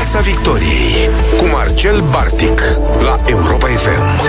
Piața 0.00 0.20
Victoriei 0.20 1.08
cu 1.38 1.44
Marcel 1.44 2.00
Bartic 2.10 2.60
la 3.02 3.22
Europa 3.26 3.66
FM. 3.66 4.20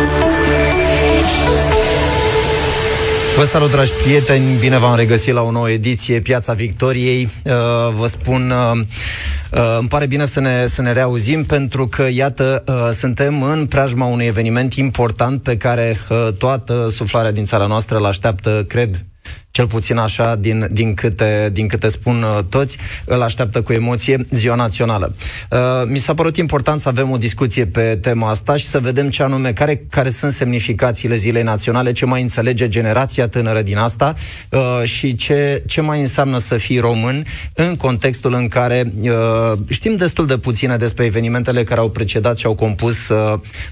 Vă 3.38 3.44
salut, 3.44 3.72
dragi 3.72 3.92
prieteni! 3.92 4.60
Bine 4.60 4.78
v-am 4.78 4.96
regăsit 4.96 5.34
la 5.34 5.42
o 5.42 5.52
nouă 5.52 5.70
ediție 5.70 6.20
Piața 6.20 6.54
Victoriei. 6.54 7.30
Uh, 7.44 7.52
vă 7.96 8.06
spun... 8.06 8.52
Uh, 8.52 8.80
uh, 9.52 9.78
îmi 9.80 9.88
pare 9.88 10.06
bine 10.06 10.26
să 10.26 10.40
ne, 10.40 10.66
să 10.66 10.82
ne 10.82 10.92
reauzim 10.92 11.44
pentru 11.44 11.88
că, 11.88 12.08
iată, 12.10 12.64
suntem 12.92 13.44
în 13.44 13.66
preajma 13.66 14.06
unui 14.06 14.26
eveniment 14.26 14.74
important 14.74 15.44
pe 15.44 15.58
care 15.58 15.98
toată 16.38 16.88
suflarea 16.90 17.32
din 17.32 17.46
țara 17.46 17.66
noastră 17.66 17.98
îl 17.98 18.06
așteaptă, 18.06 18.66
cred, 18.68 19.06
cel 19.52 19.68
puțin 19.68 19.98
așa 19.98 20.36
din, 20.36 20.68
din, 20.72 20.94
câte, 20.94 21.50
din 21.54 21.68
câte 21.68 21.88
spun 21.88 22.24
uh, 22.24 22.40
toți, 22.50 22.78
îl 23.06 23.22
așteaptă 23.22 23.62
cu 23.62 23.74
emoție 23.74 24.26
ziua 24.30 24.56
națională. 24.56 25.16
Uh, 25.50 25.60
mi 25.86 25.98
s-a 25.98 26.14
părut 26.14 26.38
important 26.38 26.80
să 26.80 26.88
avem 26.88 27.12
o 27.12 27.18
discuție 27.18 27.66
pe 27.66 27.98
tema 28.02 28.30
asta 28.30 28.56
și 28.56 28.66
să 28.66 28.80
vedem 28.80 29.10
ce 29.10 29.24
anume, 29.24 29.54
care, 29.54 29.84
care 29.90 30.10
sunt 30.10 30.32
semnificațiile 30.32 31.16
zilei 31.16 31.44
naționale, 31.44 31.92
ce 31.92 32.06
mai 32.06 32.22
înțelege 32.22 32.68
generația 32.68 33.28
tânără 33.28 33.62
din 33.62 33.78
asta 33.78 34.16
uh, 34.50 34.84
și 34.84 35.16
ce, 35.16 35.64
ce 35.68 35.82
mai 35.82 36.00
înseamnă 36.00 36.38
să 36.38 36.58
fii 36.58 36.80
român 36.80 37.26
în 37.54 37.76
contextul 37.76 38.34
în 38.34 38.48
care 38.48 38.94
știm 39.70 39.96
destul 39.96 40.26
de 40.26 40.38
puține 40.38 40.78
despre 40.78 41.06
evenimentele 41.06 41.64
care 41.64 41.80
au 41.80 41.90
precedat 41.90 42.38
și 42.38 42.46
au 42.46 42.56
compus 42.56 43.10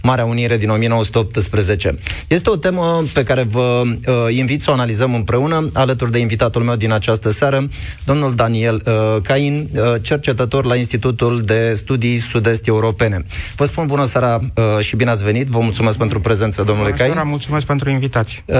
Marea 0.01 0.25
Unire 0.25 0.57
din 0.57 0.69
1918. 0.69 1.97
Este 2.27 2.49
o 2.49 2.55
temă 2.55 3.03
pe 3.13 3.23
care 3.23 3.43
vă 3.43 3.81
invit 4.29 4.61
să 4.61 4.69
o 4.69 4.73
analizăm 4.73 5.13
împreună 5.13 5.68
alături 5.73 6.11
de 6.11 6.19
invitatul 6.19 6.61
meu 6.63 6.75
din 6.75 6.91
această 6.91 7.29
seară, 7.31 7.67
domnul 8.05 8.35
Daniel 8.35 8.81
uh, 8.85 9.21
Cain, 9.21 9.69
uh, 9.73 9.81
cercetător 10.01 10.65
la 10.65 10.75
Institutul 10.75 11.41
de 11.41 11.73
Studii 11.75 12.17
Sud-Est 12.17 12.67
Europene. 12.67 13.23
Vă 13.55 13.65
spun 13.65 13.85
bună 13.85 14.05
seara 14.05 14.39
uh, 14.55 14.79
și 14.79 14.95
bine 14.95 15.09
ați 15.09 15.23
venit. 15.23 15.47
Vă 15.47 15.59
mulțumesc 15.59 15.97
pentru 15.97 16.19
prezență, 16.19 16.63
domnule 16.63 16.87
bună 16.89 17.01
Cain. 17.01 17.11
Seara, 17.11 17.27
mulțumesc 17.27 17.65
pentru 17.65 17.89
invitație. 17.89 18.43
Uh, 18.45 18.57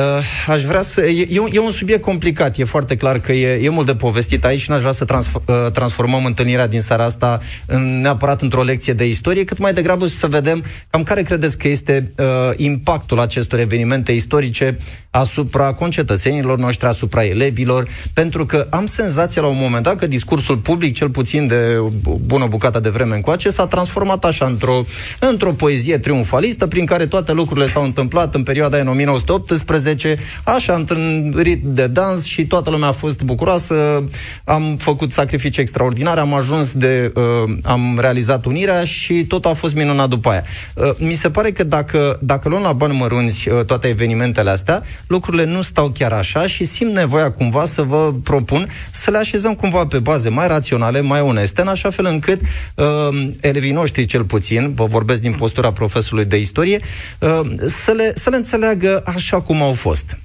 aș 0.48 0.62
vrea 0.62 0.82
să... 0.82 1.02
E, 1.02 1.28
e, 1.30 1.40
un, 1.40 1.50
e 1.52 1.60
un 1.60 1.72
subiect 1.72 2.02
complicat, 2.02 2.58
e 2.58 2.64
foarte 2.64 2.96
clar 2.96 3.20
că 3.20 3.32
e, 3.32 3.64
e 3.64 3.70
mult 3.70 3.86
de 3.86 3.96
povestit 3.96 4.46
aici 4.46 4.60
și 4.60 4.70
n-aș 4.70 4.80
vrea 4.80 4.92
să 4.92 5.06
transf- 5.06 5.46
uh, 5.46 5.72
transformăm 5.74 6.26
întâlnirea 6.26 6.68
din 6.68 6.82
seara 6.82 7.04
asta 7.04 7.40
în, 7.66 8.02
neapărat 8.02 8.42
într-o 8.42 8.62
lecție 8.64 8.94
de 8.94 9.08
istorie, 9.08 9.44
cât 9.44 9.58
mai 9.58 9.74
degrabă 9.74 10.06
să 10.06 10.28
vedem 10.28 10.64
cam 10.90 11.04
care 11.04 11.22
credeți 11.22 11.58
că 11.58 11.68
este 11.68 12.12
uh, 12.18 12.26
impactul 12.56 13.20
acestor 13.20 13.60
evenimente 13.60 14.12
istorice 14.12 14.78
asupra 15.10 15.72
concetățenilor 15.74 16.58
noștri, 16.58 16.88
asupra 16.88 16.99
elevilor, 17.08 17.88
pentru 18.14 18.46
că 18.46 18.68
am 18.70 18.86
senzația 18.86 19.42
la 19.42 19.48
un 19.48 19.58
moment 19.60 19.84
dat 19.84 19.96
că 19.96 20.08
discursul 20.08 20.58
public, 20.58 20.96
cel 20.96 21.10
puțin 21.10 21.48
de 21.48 21.78
bună 22.26 22.46
bucată 22.50 22.80
de 22.80 22.90
vreme 22.90 23.16
încoace, 23.16 23.50
s-a 23.50 23.68
transformat 23.68 24.26
așa 24.26 24.46
într-o, 24.46 24.84
într-o 25.20 25.52
poezie 25.52 25.98
triumfalistă 25.98 26.68
prin 26.68 26.86
care 26.86 27.06
toate 27.06 27.32
lucrurile 27.32 27.68
s-au 27.68 27.84
întâmplat 27.84 28.36
în 28.36 28.44
perioada 28.44 28.78
în 28.78 28.88
1918, 28.88 30.18
așa 30.44 30.74
într-un 30.74 31.34
rit 31.38 31.64
de 31.64 31.88
dans 31.88 32.24
și 32.24 32.46
toată 32.48 32.70
lumea 32.70 32.88
a 32.88 32.92
fost 32.92 33.22
bucuroasă, 33.22 34.04
am 34.44 34.76
făcut 34.80 35.12
sacrificii 35.12 35.62
extraordinare, 35.62 36.20
am 36.20 36.34
ajuns 36.34 36.74
de, 36.74 37.12
uh, 37.16 37.54
am 37.64 37.98
realizat 38.00 38.46
unirea 38.46 38.84
și 38.84 39.26
tot 39.28 39.46
a 39.46 39.54
fost 39.54 39.76
minunat 39.76 40.10
după 40.10 40.30
aia. 40.30 40.44
Uh, 40.76 40.90
mi 40.98 41.14
se 41.14 41.30
pare 41.30 41.52
că 41.52 41.64
dacă, 41.64 42.18
dacă 42.22 42.50
luăm 42.50 42.62
la 42.62 42.74
bani 42.74 42.98
mărunți 42.98 43.50
uh, 43.50 43.66
toate 43.66 43.88
evenimentele 43.88 44.50
astea, 44.50 44.84
lucrurile 45.08 45.46
nu 45.46 45.62
stau 45.62 45.90
chiar 45.90 46.12
așa 46.12 46.46
și 46.46 46.64
simt 46.64 46.89
nevoia 46.92 47.32
cumva 47.32 47.66
să 47.66 47.82
vă 47.82 48.14
propun 48.24 48.68
să 48.92 49.12
le 49.12 49.18
așezăm 49.18 49.56
cumva 49.56 49.88
pe 49.88 50.00
baze 50.00 50.30
mai 50.30 50.48
raționale, 50.48 51.02
mai 51.02 51.22
oneste, 51.22 51.62
în 51.62 51.68
așa 51.68 51.90
fel 51.90 52.06
încât 52.06 52.42
uh, 52.76 53.30
elevii 53.42 53.72
noștri, 53.72 54.06
cel 54.06 54.24
puțin, 54.24 54.74
vă 54.74 54.86
vorbesc 54.86 55.22
din 55.22 55.34
postura 55.34 55.72
profesorului 55.72 56.26
de 56.26 56.40
istorie, 56.40 56.80
uh, 57.20 57.42
să, 57.58 57.92
le, 57.92 58.12
să 58.16 58.30
le 58.30 58.36
înțeleagă 58.36 59.04
așa 59.06 59.42
cum 59.42 59.62
au 59.62 59.74
fost. 59.74 60.18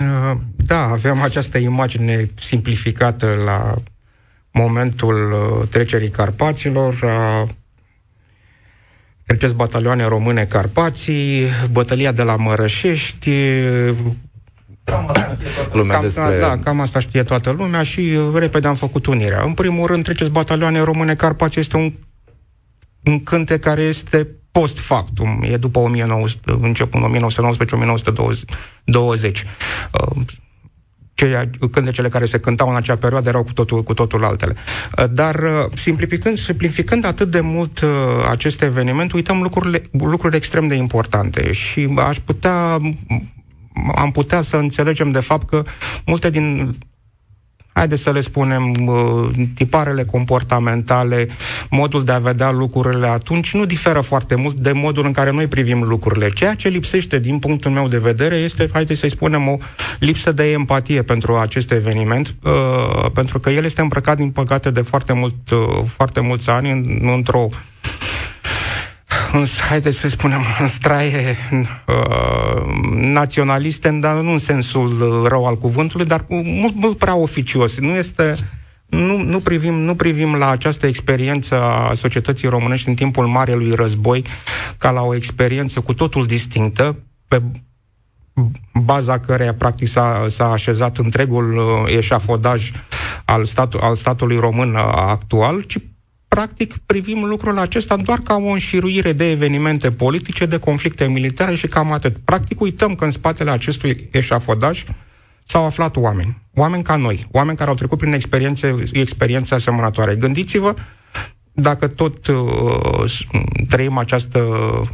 Uh, 0.00 0.36
da, 0.56 0.82
avem 0.82 1.22
această 1.22 1.58
imagine 1.58 2.30
simplificată 2.38 3.26
la 3.44 3.74
momentul 4.50 5.32
uh, 5.32 5.68
trecerii 5.68 6.10
Carpaților, 6.10 6.98
a 7.02 7.46
treceți 9.26 9.54
batalioane 9.54 10.04
române 10.06 10.44
Carpații, 10.44 11.46
bătălia 11.70 12.12
de 12.12 12.22
la 12.22 12.36
Mărășești, 12.36 13.30
lumea 15.72 15.92
cam, 15.92 16.02
despre... 16.02 16.38
Da, 16.40 16.58
cam 16.58 16.80
asta 16.80 17.00
știe 17.00 17.22
toată 17.22 17.50
lumea 17.50 17.82
și 17.82 18.00
uh, 18.00 18.38
repede 18.38 18.68
am 18.68 18.74
făcut 18.74 19.06
unirea. 19.06 19.42
În 19.42 19.52
primul 19.52 19.86
rând, 19.86 20.04
treceți 20.04 20.30
batalioane 20.30 20.80
române 20.80 21.14
Carpați 21.14 21.58
este 21.58 21.76
un, 21.76 21.92
un 23.04 23.22
cânte 23.22 23.58
care 23.58 23.80
este 23.80 24.28
post 24.50 24.78
factum, 24.78 25.44
e 25.50 25.56
după 25.56 25.78
1900, 25.78 26.58
început 26.60 27.00
1919-1920. 27.00 27.04
Uh, 29.92 30.22
ceea, 31.14 31.50
cântecele 31.70 32.08
care 32.08 32.26
se 32.26 32.38
cântau 32.38 32.68
în 32.70 32.76
acea 32.76 32.96
perioadă 32.96 33.28
erau 33.28 33.42
cu 33.42 33.52
totul, 33.52 33.82
cu 33.82 33.94
totul 33.94 34.24
altele. 34.24 34.54
Uh, 34.98 35.04
dar 35.10 35.40
simplificând, 35.74 36.38
simplificând 36.38 37.04
atât 37.04 37.30
de 37.30 37.40
mult 37.40 37.84
acest 38.30 38.62
eveniment, 38.62 39.12
uităm 39.12 39.42
lucrurile, 39.42 39.82
lucruri 39.90 40.36
extrem 40.36 40.68
de 40.68 40.74
importante 40.74 41.52
și 41.52 41.94
aș 41.96 42.18
putea 42.18 42.78
am 43.94 44.10
putea 44.10 44.42
să 44.42 44.56
înțelegem 44.56 45.10
de 45.10 45.20
fapt 45.20 45.48
că 45.48 45.62
multe 46.06 46.30
din 46.30 46.74
haideți 47.78 48.02
să 48.02 48.12
le 48.12 48.20
spunem, 48.20 48.74
uh, 48.86 49.28
tiparele 49.54 50.04
comportamentale, 50.04 51.28
modul 51.70 52.04
de 52.04 52.12
a 52.12 52.18
vedea 52.18 52.50
lucrurile 52.50 53.06
atunci 53.06 53.54
nu 53.54 53.64
diferă 53.64 54.00
foarte 54.00 54.34
mult 54.34 54.56
de 54.56 54.72
modul 54.72 55.06
în 55.06 55.12
care 55.12 55.30
noi 55.30 55.46
privim 55.46 55.82
lucrurile. 55.82 56.30
Ceea 56.30 56.54
ce 56.54 56.68
lipsește, 56.68 57.18
din 57.18 57.38
punctul 57.38 57.70
meu 57.70 57.88
de 57.88 57.98
vedere, 57.98 58.36
este, 58.36 58.68
haideți 58.72 59.00
să-i 59.00 59.10
spunem, 59.10 59.48
o 59.48 59.58
lipsă 59.98 60.32
de 60.32 60.50
empatie 60.50 61.02
pentru 61.02 61.36
acest 61.36 61.72
eveniment, 61.72 62.34
uh, 62.42 63.10
pentru 63.14 63.38
că 63.38 63.50
el 63.50 63.64
este 63.64 63.80
îmbrăcat, 63.80 64.16
din 64.16 64.30
păcate, 64.30 64.70
de 64.70 64.80
foarte, 64.80 65.12
mult, 65.12 65.50
uh, 65.50 65.84
foarte 65.86 66.20
mulți 66.20 66.50
ani 66.50 66.70
în, 66.70 66.98
într-o 67.14 67.40
în, 67.40 67.50
haideți 69.68 69.98
să 69.98 70.08
spunem, 70.08 70.40
în 70.60 70.66
straie 70.66 71.36
uh, 71.86 72.62
naționaliste, 72.92 73.90
dar 73.90 74.16
nu 74.16 74.32
în 74.32 74.38
sensul 74.38 74.86
uh, 74.86 75.28
rău 75.28 75.46
al 75.46 75.56
cuvântului, 75.56 76.06
dar 76.06 76.24
mult, 76.28 76.74
mult 76.74 76.98
prea 76.98 77.16
oficios. 77.16 77.78
Nu 77.78 77.94
este... 77.94 78.34
Nu, 78.86 79.22
nu, 79.22 79.38
privim, 79.38 79.74
nu 79.74 79.94
privim 79.94 80.34
la 80.34 80.50
această 80.50 80.86
experiență 80.86 81.62
a 81.62 81.94
societății 81.94 82.48
românești 82.48 82.88
în 82.88 82.94
timpul 82.94 83.26
Marelui 83.26 83.74
Război 83.74 84.24
ca 84.78 84.90
la 84.90 85.02
o 85.02 85.14
experiență 85.14 85.80
cu 85.80 85.94
totul 85.94 86.26
distinctă, 86.26 86.98
pe 87.28 87.42
baza 88.72 89.18
căreia 89.18 89.54
practic 89.54 89.88
s-a, 89.88 90.26
s-a 90.28 90.52
așezat 90.52 90.96
întregul 90.96 91.56
uh, 91.56 91.94
eșafodaj 91.96 92.72
al, 93.24 93.44
stat, 93.44 93.74
al 93.74 93.96
statului 93.96 94.36
român 94.36 94.74
uh, 94.74 94.80
actual, 94.94 95.62
ci 95.62 95.76
practic 96.28 96.76
privim 96.86 97.24
lucrul 97.24 97.58
acesta 97.58 97.96
doar 97.96 98.18
ca 98.18 98.34
o 98.34 98.48
înșiruire 98.48 99.12
de 99.12 99.30
evenimente 99.30 99.90
politice, 99.90 100.46
de 100.46 100.58
conflicte 100.58 101.06
militare 101.06 101.54
și 101.54 101.66
cam 101.66 101.92
atât. 101.92 102.16
Practic 102.16 102.60
uităm 102.60 102.94
că 102.94 103.04
în 103.04 103.10
spatele 103.10 103.50
acestui 103.50 104.08
eșafodaj 104.12 104.84
s-au 105.44 105.64
aflat 105.64 105.96
oameni. 105.96 106.42
Oameni 106.54 106.82
ca 106.82 106.96
noi. 106.96 107.26
Oameni 107.30 107.56
care 107.56 107.70
au 107.70 107.76
trecut 107.76 107.98
prin 107.98 108.12
experiențe, 108.12 108.84
experiențe 108.92 109.54
asemănătoare. 109.54 110.14
Gândiți-vă 110.14 110.74
dacă 111.52 111.86
tot 111.86 112.26
uh, 112.26 113.14
trăim 113.68 113.98
această 113.98 114.44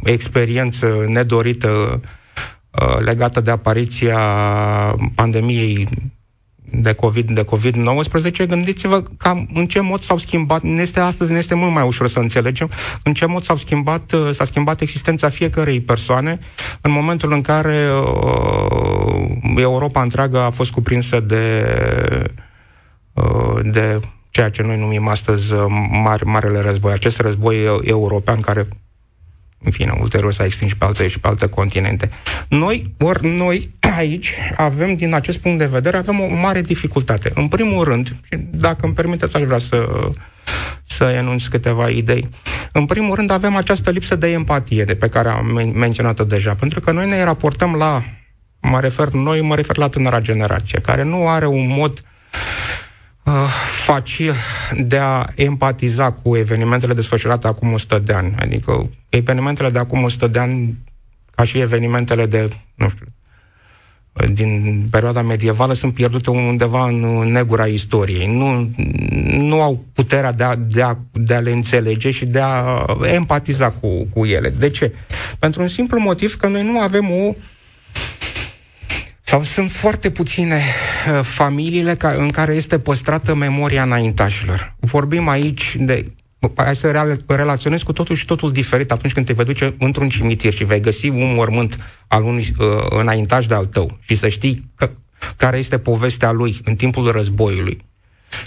experiență 0.03 1.05
nedorită 1.07 2.01
uh, 2.71 2.99
legată 2.99 3.41
de 3.41 3.51
apariția 3.51 4.19
pandemiei 5.15 5.87
de, 6.81 6.93
COVID, 6.93 7.31
de 7.31 7.43
COVID-19, 7.43 8.47
gândiți-vă 8.47 9.03
cam 9.17 9.49
în 9.53 9.67
ce 9.67 9.79
mod 9.79 10.01
s-au 10.01 10.17
schimbat, 10.17 10.61
ne 10.61 10.81
este 10.81 10.99
astăzi 10.99 11.31
ne 11.31 11.37
este 11.37 11.55
mult 11.55 11.73
mai 11.73 11.83
ușor 11.87 12.07
să 12.07 12.19
înțelegem 12.19 12.69
în 13.03 13.13
ce 13.13 13.25
mod 13.25 13.43
s-au 13.43 13.55
schimbat, 13.55 14.11
uh, 14.11 14.29
s-a 14.31 14.45
schimbat 14.45 14.81
existența 14.81 15.29
fiecărei 15.29 15.79
persoane 15.79 16.39
în 16.81 16.91
momentul 16.91 17.31
în 17.31 17.41
care 17.41 17.87
uh, 17.89 19.25
Europa 19.55 20.01
întreagă 20.01 20.37
a 20.37 20.49
fost 20.49 20.71
cuprinsă 20.71 21.19
de, 21.19 21.65
uh, 23.13 23.59
de 23.63 23.99
ceea 24.29 24.49
ce 24.49 24.61
noi 24.61 24.77
numim 24.77 25.07
astăzi 25.07 25.51
uh, 25.51 25.65
mare, 26.03 26.23
Marele 26.25 26.59
Război, 26.59 26.93
acest 26.93 27.19
război 27.19 27.79
european 27.83 28.39
care 28.39 28.67
în 29.65 29.71
fine, 29.71 29.93
ulterior 29.99 30.33
s-a 30.33 30.45
extins 30.45 30.71
și 30.71 30.77
pe 30.77 30.85
alte, 30.85 31.07
și 31.07 31.19
pe 31.19 31.27
alte 31.27 31.47
continente. 31.47 32.09
Noi, 32.47 32.93
ori 32.99 33.27
noi, 33.27 33.69
aici, 33.97 34.33
avem, 34.57 34.95
din 34.95 35.13
acest 35.13 35.37
punct 35.37 35.57
de 35.57 35.65
vedere, 35.65 35.97
avem 35.97 36.19
o 36.19 36.35
mare 36.41 36.61
dificultate. 36.61 37.31
În 37.35 37.47
primul 37.47 37.83
rând, 37.83 38.07
și 38.07 38.37
dacă 38.51 38.85
îmi 38.85 38.93
permiteți, 38.93 39.35
aș 39.35 39.41
vrea 39.41 39.59
să, 39.59 40.09
să 40.85 41.03
enunț 41.03 41.45
câteva 41.45 41.89
idei. 41.89 42.29
În 42.71 42.85
primul 42.85 43.15
rând, 43.15 43.29
avem 43.29 43.55
această 43.55 43.89
lipsă 43.89 44.15
de 44.15 44.31
empatie 44.31 44.83
de 44.83 44.95
pe 44.95 45.09
care 45.09 45.29
am 45.29 45.59
men- 45.59 45.73
menționat-o 45.73 46.23
deja, 46.23 46.53
pentru 46.53 46.79
că 46.79 46.91
noi 46.91 47.09
ne 47.09 47.23
raportăm 47.23 47.73
la, 47.73 48.03
mă 48.61 48.79
refer 48.79 49.07
noi, 49.07 49.41
mă 49.41 49.55
refer 49.55 49.77
la 49.77 49.89
tânăra 49.89 50.19
generație, 50.19 50.79
care 50.79 51.03
nu 51.03 51.27
are 51.27 51.45
un 51.45 51.67
mod 51.67 51.91
uh, 51.91 52.14
facil 53.85 54.33
de 54.77 54.97
a 54.97 55.25
empatiza 55.35 56.11
cu 56.11 56.35
evenimentele 56.35 56.93
desfășurate 56.93 57.47
acum 57.47 57.73
100 57.73 57.99
de 57.99 58.13
ani. 58.13 58.35
Adică 58.39 58.89
evenimentele 59.09 59.69
de 59.69 59.79
acum 59.79 60.03
100 60.03 60.27
de 60.27 60.39
ani, 60.39 60.77
ca 61.35 61.43
și 61.43 61.59
evenimentele 61.59 62.25
de, 62.25 62.49
nu 62.75 62.89
știu, 62.89 63.05
din 64.33 64.81
perioada 64.91 65.21
medievală 65.21 65.73
sunt 65.73 65.93
pierdute 65.93 66.29
undeva 66.29 66.87
în 66.87 67.31
negura 67.31 67.65
istoriei. 67.65 68.27
Nu, 68.27 68.71
nu 69.37 69.61
au 69.61 69.85
puterea 69.93 70.31
de 70.31 70.43
a, 70.43 70.55
de, 70.55 70.81
a, 70.81 70.97
de 71.11 71.33
a 71.33 71.39
le 71.39 71.51
înțelege 71.51 72.11
și 72.11 72.25
de 72.25 72.39
a 72.41 72.85
empatiza 73.13 73.69
cu, 73.69 74.05
cu 74.05 74.25
ele. 74.25 74.49
De 74.49 74.69
ce? 74.69 74.93
Pentru 75.39 75.61
un 75.61 75.67
simplu 75.67 75.99
motiv 75.99 76.35
că 76.37 76.47
noi 76.47 76.63
nu 76.63 76.79
avem 76.79 77.11
o 77.11 77.33
sau 79.27 79.43
sunt 79.43 79.71
foarte 79.71 80.11
puține 80.11 80.61
uh, 80.61 81.23
familiile 81.23 81.95
ca, 81.95 82.09
în 82.09 82.29
care 82.29 82.55
este 82.55 82.79
păstrată 82.79 83.35
memoria 83.35 83.83
înaintașilor. 83.83 84.75
Vorbim 84.79 85.27
aici 85.27 85.75
de 85.79 86.05
hai 86.55 86.75
să 86.75 87.17
relaționezi 87.27 87.83
cu 87.83 87.93
totul 87.93 88.15
și 88.15 88.25
totul 88.25 88.51
diferit 88.51 88.91
atunci 88.91 89.13
când 89.13 89.25
te 89.25 89.33
vei 89.33 89.45
duce 89.45 89.75
într-un 89.79 90.09
cimitir 90.09 90.53
și 90.53 90.63
vei 90.63 90.79
găsi 90.79 91.09
un 91.09 91.33
mormânt 91.33 91.79
al 92.07 92.23
unui 92.23 92.55
uh, 92.59 92.67
înaintaș 92.89 93.45
de 93.45 93.53
al 93.53 93.65
tău 93.65 93.97
și 93.99 94.15
să 94.15 94.27
știi 94.27 94.71
că, 94.75 94.89
care 95.35 95.57
este 95.57 95.77
povestea 95.77 96.31
lui 96.31 96.59
în 96.63 96.75
timpul 96.75 97.11
războiului. 97.11 97.85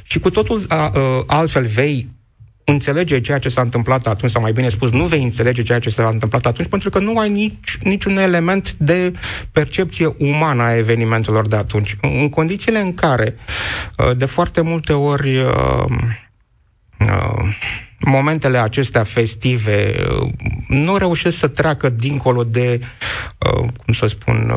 Și 0.02 0.18
cu 0.18 0.30
totul 0.30 0.56
uh, 0.56 0.88
uh, 0.94 1.22
altfel 1.26 1.66
vei 1.66 2.08
înțelege 2.70 3.20
ceea 3.20 3.38
ce 3.38 3.48
s-a 3.48 3.60
întâmplat 3.60 4.06
atunci, 4.06 4.30
sau 4.30 4.42
mai 4.42 4.52
bine 4.52 4.68
spus, 4.68 4.90
nu 4.90 5.04
vei 5.04 5.22
înțelege 5.22 5.62
ceea 5.62 5.78
ce 5.78 5.90
s-a 5.90 6.08
întâmplat 6.08 6.46
atunci, 6.46 6.68
pentru 6.68 6.90
că 6.90 6.98
nu 6.98 7.18
ai 7.18 7.30
nici, 7.30 7.78
niciun 7.82 8.16
element 8.16 8.72
de 8.72 9.12
percepție 9.52 10.14
umană 10.18 10.62
a 10.62 10.76
evenimentelor 10.76 11.48
de 11.48 11.56
atunci. 11.56 11.96
În 12.00 12.28
condițiile 12.28 12.78
în 12.78 12.94
care, 12.94 13.36
uh, 13.96 14.16
de 14.16 14.24
foarte 14.24 14.60
multe 14.60 14.92
ori, 14.92 15.36
uh, 15.36 15.84
uh, 17.00 17.56
momentele 18.00 18.58
acestea 18.58 19.02
festive 19.02 19.94
nu 20.68 20.96
reușesc 20.96 21.38
să 21.38 21.48
treacă 21.48 21.88
dincolo 21.88 22.44
de, 22.44 22.80
cum 23.84 23.94
să 23.94 24.06
spun, 24.06 24.52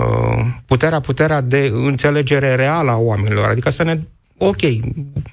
puterea, 0.65 0.99
puterea 0.99 1.41
de 1.41 1.71
înțelegere 1.73 2.55
reală 2.55 2.91
a 2.91 2.97
oamenilor, 2.97 3.49
adică 3.49 3.69
să 3.69 3.83
ne 3.83 3.99
ok, 4.43 4.61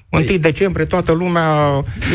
1 0.09 0.23
păi- 0.23 0.39
decembrie, 0.39 0.85
toată 0.85 1.11
lumea... 1.11 1.45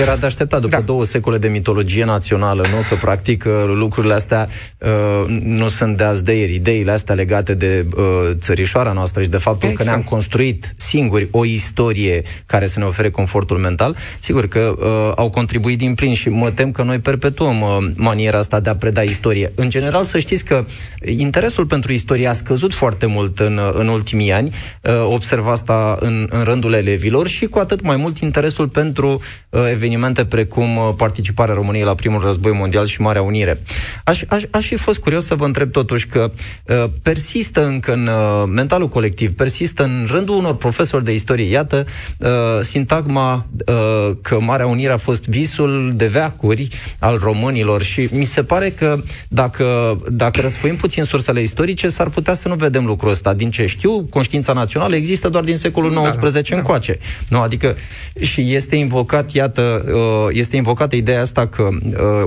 Era 0.00 0.16
de 0.16 0.26
așteptat 0.26 0.60
după 0.60 0.76
da. 0.76 0.82
două 0.82 1.04
secole 1.04 1.38
de 1.38 1.48
mitologie 1.48 2.04
națională, 2.04 2.62
nu? 2.62 2.76
Că, 2.88 2.94
practic, 3.00 3.44
uh, 3.46 3.52
lucrurile 3.66 4.14
astea 4.14 4.48
uh, 4.78 5.38
nu 5.42 5.68
sunt 5.68 5.96
de 5.96 6.02
azi 6.02 6.24
de 6.24 6.38
ieri. 6.38 6.54
Ideile 6.54 6.90
astea 6.90 7.14
legate 7.14 7.54
de 7.54 7.86
uh, 7.96 8.04
țărișoara 8.38 8.92
noastră 8.92 9.22
și 9.22 9.28
de 9.28 9.36
faptul 9.36 9.68
exact. 9.68 9.88
că 9.88 9.94
ne-am 9.94 10.08
construit 10.08 10.74
singuri 10.76 11.28
o 11.30 11.44
istorie 11.44 12.22
care 12.46 12.66
să 12.66 12.78
ne 12.78 12.84
ofere 12.84 13.10
confortul 13.10 13.58
mental, 13.58 13.96
sigur 14.20 14.48
că 14.48 14.74
uh, 14.78 15.12
au 15.16 15.30
contribuit 15.30 15.78
din 15.78 15.94
plin 15.94 16.14
și 16.14 16.28
mă 16.28 16.50
tem 16.50 16.70
că 16.70 16.82
noi 16.82 16.98
perpetuăm 16.98 17.60
uh, 17.60 17.76
maniera 17.94 18.38
asta 18.38 18.60
de 18.60 18.70
a 18.70 18.76
preda 18.76 19.02
istorie. 19.02 19.52
În 19.54 19.70
general, 19.70 20.04
să 20.04 20.18
știți 20.18 20.44
că 20.44 20.64
interesul 21.04 21.66
pentru 21.66 21.92
istorie 21.92 22.26
a 22.26 22.32
scăzut 22.32 22.74
foarte 22.74 23.06
mult 23.06 23.38
în, 23.38 23.60
în 23.72 23.88
ultimii 23.88 24.32
ani. 24.32 24.54
Uh, 24.82 24.92
observ 25.12 25.46
asta 25.46 25.96
în, 26.00 26.26
în 26.30 26.42
rândul 26.42 26.72
elevilor 26.84 27.26
și 27.28 27.46
cu 27.46 27.58
atât 27.58 27.82
mai 27.82 27.96
mult 27.96 28.18
interesul 28.18 28.68
pentru 28.68 29.20
uh, 29.48 29.60
evenimente 29.70 30.24
precum 30.24 30.76
uh, 30.76 30.90
participarea 30.96 31.54
României 31.54 31.84
la 31.84 31.94
primul 31.94 32.20
război 32.20 32.52
mondial 32.52 32.86
și 32.86 33.00
Marea 33.00 33.22
Unire. 33.22 33.58
Aș, 34.04 34.22
aș, 34.28 34.42
aș 34.50 34.66
fi 34.66 34.76
fost 34.76 34.98
curios 34.98 35.24
să 35.24 35.34
vă 35.34 35.44
întreb 35.44 35.70
totuși 35.70 36.06
că 36.06 36.30
uh, 36.66 36.84
persistă 37.02 37.66
încă 37.66 37.92
în 37.92 38.06
uh, 38.06 38.42
mentalul 38.46 38.88
colectiv, 38.88 39.32
persistă 39.36 39.82
în 39.82 40.06
rândul 40.10 40.36
unor 40.36 40.56
profesori 40.56 41.04
de 41.04 41.12
istorie, 41.12 41.50
iată, 41.50 41.86
uh, 42.18 42.28
sintagma 42.60 43.46
uh, 43.66 44.16
că 44.22 44.40
Marea 44.40 44.66
Unire 44.66 44.92
a 44.92 44.96
fost 44.96 45.28
visul 45.28 45.92
de 45.94 46.06
veacuri 46.06 46.68
al 46.98 47.18
românilor 47.22 47.82
și 47.82 48.08
mi 48.12 48.24
se 48.24 48.42
pare 48.42 48.70
că 48.70 49.02
dacă, 49.28 49.98
dacă 50.08 50.40
răsfoim 50.40 50.76
puțin 50.76 51.04
sursele 51.04 51.40
istorice, 51.40 51.88
s-ar 51.88 52.08
putea 52.08 52.34
să 52.34 52.48
nu 52.48 52.54
vedem 52.54 52.84
lucrul 52.86 53.10
ăsta. 53.10 53.34
Din 53.34 53.50
ce 53.50 53.66
știu, 53.66 54.06
conștiința 54.10 54.52
națională 54.52 54.94
există 54.96 55.28
doar 55.28 55.44
din 55.44 55.56
secolul 55.56 55.90
XIX 55.90 56.48
da, 56.48 56.56
da. 56.56 56.62
Încoace. 56.64 56.98
Nu, 57.28 57.40
adică 57.40 57.76
și 58.20 58.54
este 58.54 58.76
invocat, 58.76 59.32
iată, 59.32 59.84
uh, 59.94 60.36
este 60.36 60.56
invocată 60.56 60.96
ideea 60.96 61.20
asta 61.20 61.46
că 61.46 61.68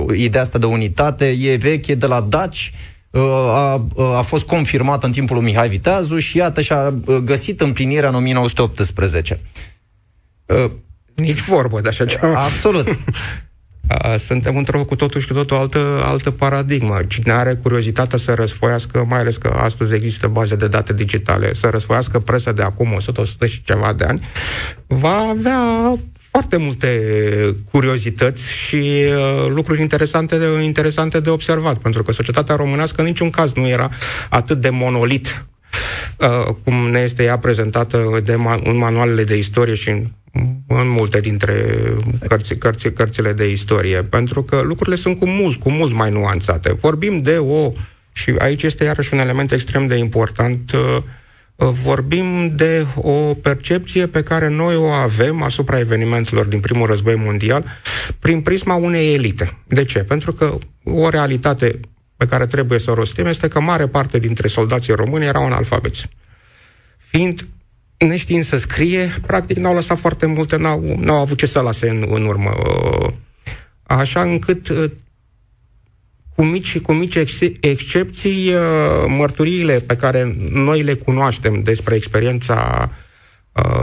uh, 0.06 0.18
ideea 0.18 0.42
asta 0.42 0.58
de 0.58 0.66
unitate 0.66 1.26
e 1.26 1.56
veche 1.56 1.94
de 1.94 2.06
la 2.06 2.20
Daci, 2.20 2.72
uh, 3.10 3.22
a, 3.48 3.86
a 4.16 4.20
fost 4.20 4.46
confirmată 4.46 5.06
în 5.06 5.12
timpul 5.12 5.36
lui 5.36 5.44
Mihai 5.44 5.68
Viteazu 5.68 6.18
și 6.18 6.36
iată 6.36 6.60
și-a 6.60 6.94
găsit 7.24 7.60
împlinirea 7.60 8.08
în 8.08 8.14
1918. 8.14 9.40
Nici 11.14 11.40
vorbă 11.40 11.80
de 11.80 11.88
așa 11.88 12.06
ceva. 12.06 12.38
Absolut. 12.38 12.88
suntem 14.18 14.56
într-o 14.56 14.84
cu 14.84 14.96
totul 14.96 15.20
și 15.20 15.26
cu 15.26 15.32
totul 15.32 15.56
altă, 15.56 16.00
altă 16.04 16.30
paradigmă. 16.30 16.98
Cine 17.08 17.32
are 17.32 17.54
curiozitatea 17.54 18.18
să 18.18 18.32
răsfoiască, 18.32 19.04
mai 19.08 19.18
ales 19.18 19.36
că 19.36 19.48
astăzi 19.48 19.94
există 19.94 20.26
baze 20.26 20.56
de 20.56 20.68
date 20.68 20.92
digitale, 20.92 21.54
să 21.54 21.68
răsfoiască 21.68 22.18
presa 22.18 22.52
de 22.52 22.62
acum 22.62 22.92
100, 22.92 23.20
100 23.20 23.46
și 23.46 23.62
ceva 23.64 23.92
de 23.92 24.04
ani, 24.04 24.28
va 24.86 25.16
avea 25.30 25.60
foarte 26.30 26.56
multe 26.56 27.02
curiozități 27.70 28.52
și 28.52 28.76
uh, 28.76 29.46
lucruri 29.48 29.80
interesante 29.80 30.38
de, 30.38 30.62
interesante 30.62 31.20
de 31.20 31.30
observat, 31.30 31.76
pentru 31.76 32.02
că 32.02 32.12
societatea 32.12 32.56
românească 32.56 33.00
în 33.00 33.06
niciun 33.06 33.30
caz 33.30 33.52
nu 33.52 33.68
era 33.68 33.90
atât 34.28 34.60
de 34.60 34.70
monolit 34.70 35.46
uh, 36.18 36.54
cum 36.64 36.74
ne 36.74 36.98
este 36.98 37.22
ea 37.22 37.38
prezentată 37.38 38.20
de 38.24 38.34
ma- 38.34 38.62
în 38.62 38.76
manualele 38.76 39.24
de 39.24 39.36
istorie 39.36 39.74
și 39.74 39.88
în 39.88 40.06
în 40.66 40.88
multe 40.88 41.20
dintre 41.20 41.76
cărți, 42.28 42.54
cărți, 42.54 42.92
cărțile 42.92 43.32
de 43.32 43.50
istorie, 43.50 44.02
pentru 44.02 44.42
că 44.42 44.60
lucrurile 44.60 44.96
sunt 44.96 45.18
cu 45.18 45.26
mult, 45.26 45.60
cu 45.60 45.70
mult 45.70 45.92
mai 45.92 46.10
nuanțate. 46.10 46.72
Vorbim 46.72 47.22
de 47.22 47.36
o, 47.36 47.72
și 48.12 48.34
aici 48.38 48.62
este 48.62 48.84
iarăși 48.84 49.14
un 49.14 49.20
element 49.20 49.52
extrem 49.52 49.86
de 49.86 49.96
important, 49.96 50.72
uh, 50.72 51.02
uh, 51.56 51.68
vorbim 51.82 52.56
de 52.56 52.86
o 52.94 53.34
percepție 53.34 54.06
pe 54.06 54.22
care 54.22 54.48
noi 54.48 54.76
o 54.76 54.86
avem 54.86 55.42
asupra 55.42 55.78
evenimentelor 55.78 56.46
din 56.46 56.60
primul 56.60 56.86
război 56.86 57.14
mondial 57.16 57.64
prin 58.18 58.40
prisma 58.40 58.74
unei 58.74 59.14
elite. 59.14 59.56
De 59.66 59.84
ce? 59.84 59.98
Pentru 59.98 60.32
că 60.32 60.58
o 60.84 61.08
realitate 61.08 61.80
pe 62.16 62.26
care 62.26 62.46
trebuie 62.46 62.78
să 62.78 62.90
o 62.90 62.94
rostim 62.94 63.26
este 63.26 63.48
că 63.48 63.60
mare 63.60 63.86
parte 63.86 64.18
dintre 64.18 64.48
soldații 64.48 64.94
români 64.94 65.24
erau 65.24 65.44
analfabeți. 65.44 66.08
Fiind 66.98 67.46
neștiind 67.98 68.44
să 68.44 68.56
scrie, 68.56 69.14
practic 69.26 69.56
n-au 69.56 69.74
lăsat 69.74 69.98
foarte 69.98 70.26
multe, 70.26 70.56
n-au, 70.56 70.96
n-au 70.98 71.20
avut 71.20 71.38
ce 71.38 71.46
să 71.46 71.60
lase 71.60 71.88
în, 71.88 72.06
în 72.10 72.24
urmă. 72.24 72.54
Așa 73.82 74.22
încât 74.22 74.72
cu 76.34 76.44
mici, 76.44 76.78
cu 76.78 76.92
mici 76.92 77.14
ex- 77.14 77.40
excepții, 77.60 78.52
mărturiile 79.06 79.78
pe 79.78 79.96
care 79.96 80.36
noi 80.50 80.82
le 80.82 80.94
cunoaștem 80.94 81.62
despre 81.62 81.94
experiența 81.94 82.90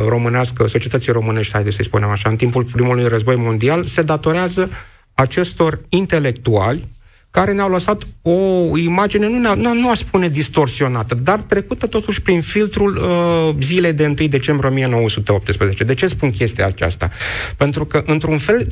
românească, 0.07 0.67
societății 0.67 1.11
românești, 1.11 1.53
haideți 1.53 1.75
să-i 1.75 1.85
spunem 1.85 2.09
așa, 2.09 2.29
în 2.29 2.35
timpul 2.35 2.63
primului 2.63 3.07
război 3.07 3.35
mondial, 3.35 3.85
se 3.85 4.01
datorează 4.01 4.69
acestor 5.13 5.79
intelectuali 5.89 6.87
care 7.35 7.51
ne-au 7.51 7.69
lăsat 7.69 8.03
o 8.21 8.77
imagine, 8.77 9.27
nu, 9.27 9.55
nu, 9.55 9.73
nu 9.73 9.89
aș 9.89 9.99
spune 9.99 10.29
distorsionată, 10.29 11.15
dar 11.15 11.39
trecută 11.39 11.87
totuși 11.87 12.21
prin 12.21 12.41
filtrul 12.41 12.95
uh, 12.95 13.55
zilei 13.61 13.93
de 13.93 14.05
1 14.05 14.13
decembrie 14.13 14.69
1918. 14.69 15.83
De 15.83 15.93
ce 15.93 16.07
spun 16.07 16.31
chestia 16.31 16.65
aceasta? 16.65 17.09
Pentru 17.57 17.85
că, 17.85 18.03
într-un 18.05 18.37
fel, 18.37 18.67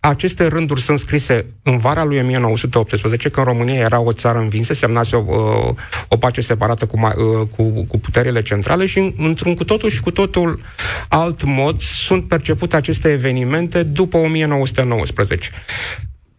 aceste 0.00 0.46
rânduri 0.46 0.80
sunt 0.80 0.98
scrise 0.98 1.46
în 1.62 1.78
vara 1.78 2.04
lui 2.04 2.18
1918, 2.18 3.28
când 3.28 3.46
România 3.46 3.80
era 3.80 4.00
o 4.00 4.12
țară 4.12 4.38
învinsă, 4.38 4.74
semnase 4.74 5.16
o, 5.16 5.24
uh, 5.26 5.74
o 6.08 6.16
pace 6.16 6.40
separată 6.40 6.86
cu, 6.86 7.00
uh, 7.00 7.46
cu, 7.56 7.84
cu 7.88 7.98
puterile 7.98 8.42
centrale 8.42 8.86
și 8.86 9.14
într-un 9.18 9.54
cu 9.54 9.64
totul 9.64 9.90
și 9.90 10.00
cu 10.00 10.10
totul 10.10 10.60
alt 11.08 11.44
mod 11.44 11.80
sunt 11.80 12.28
percepute 12.28 12.76
aceste 12.76 13.08
evenimente 13.10 13.82
după 13.82 14.16
1919 14.16 15.50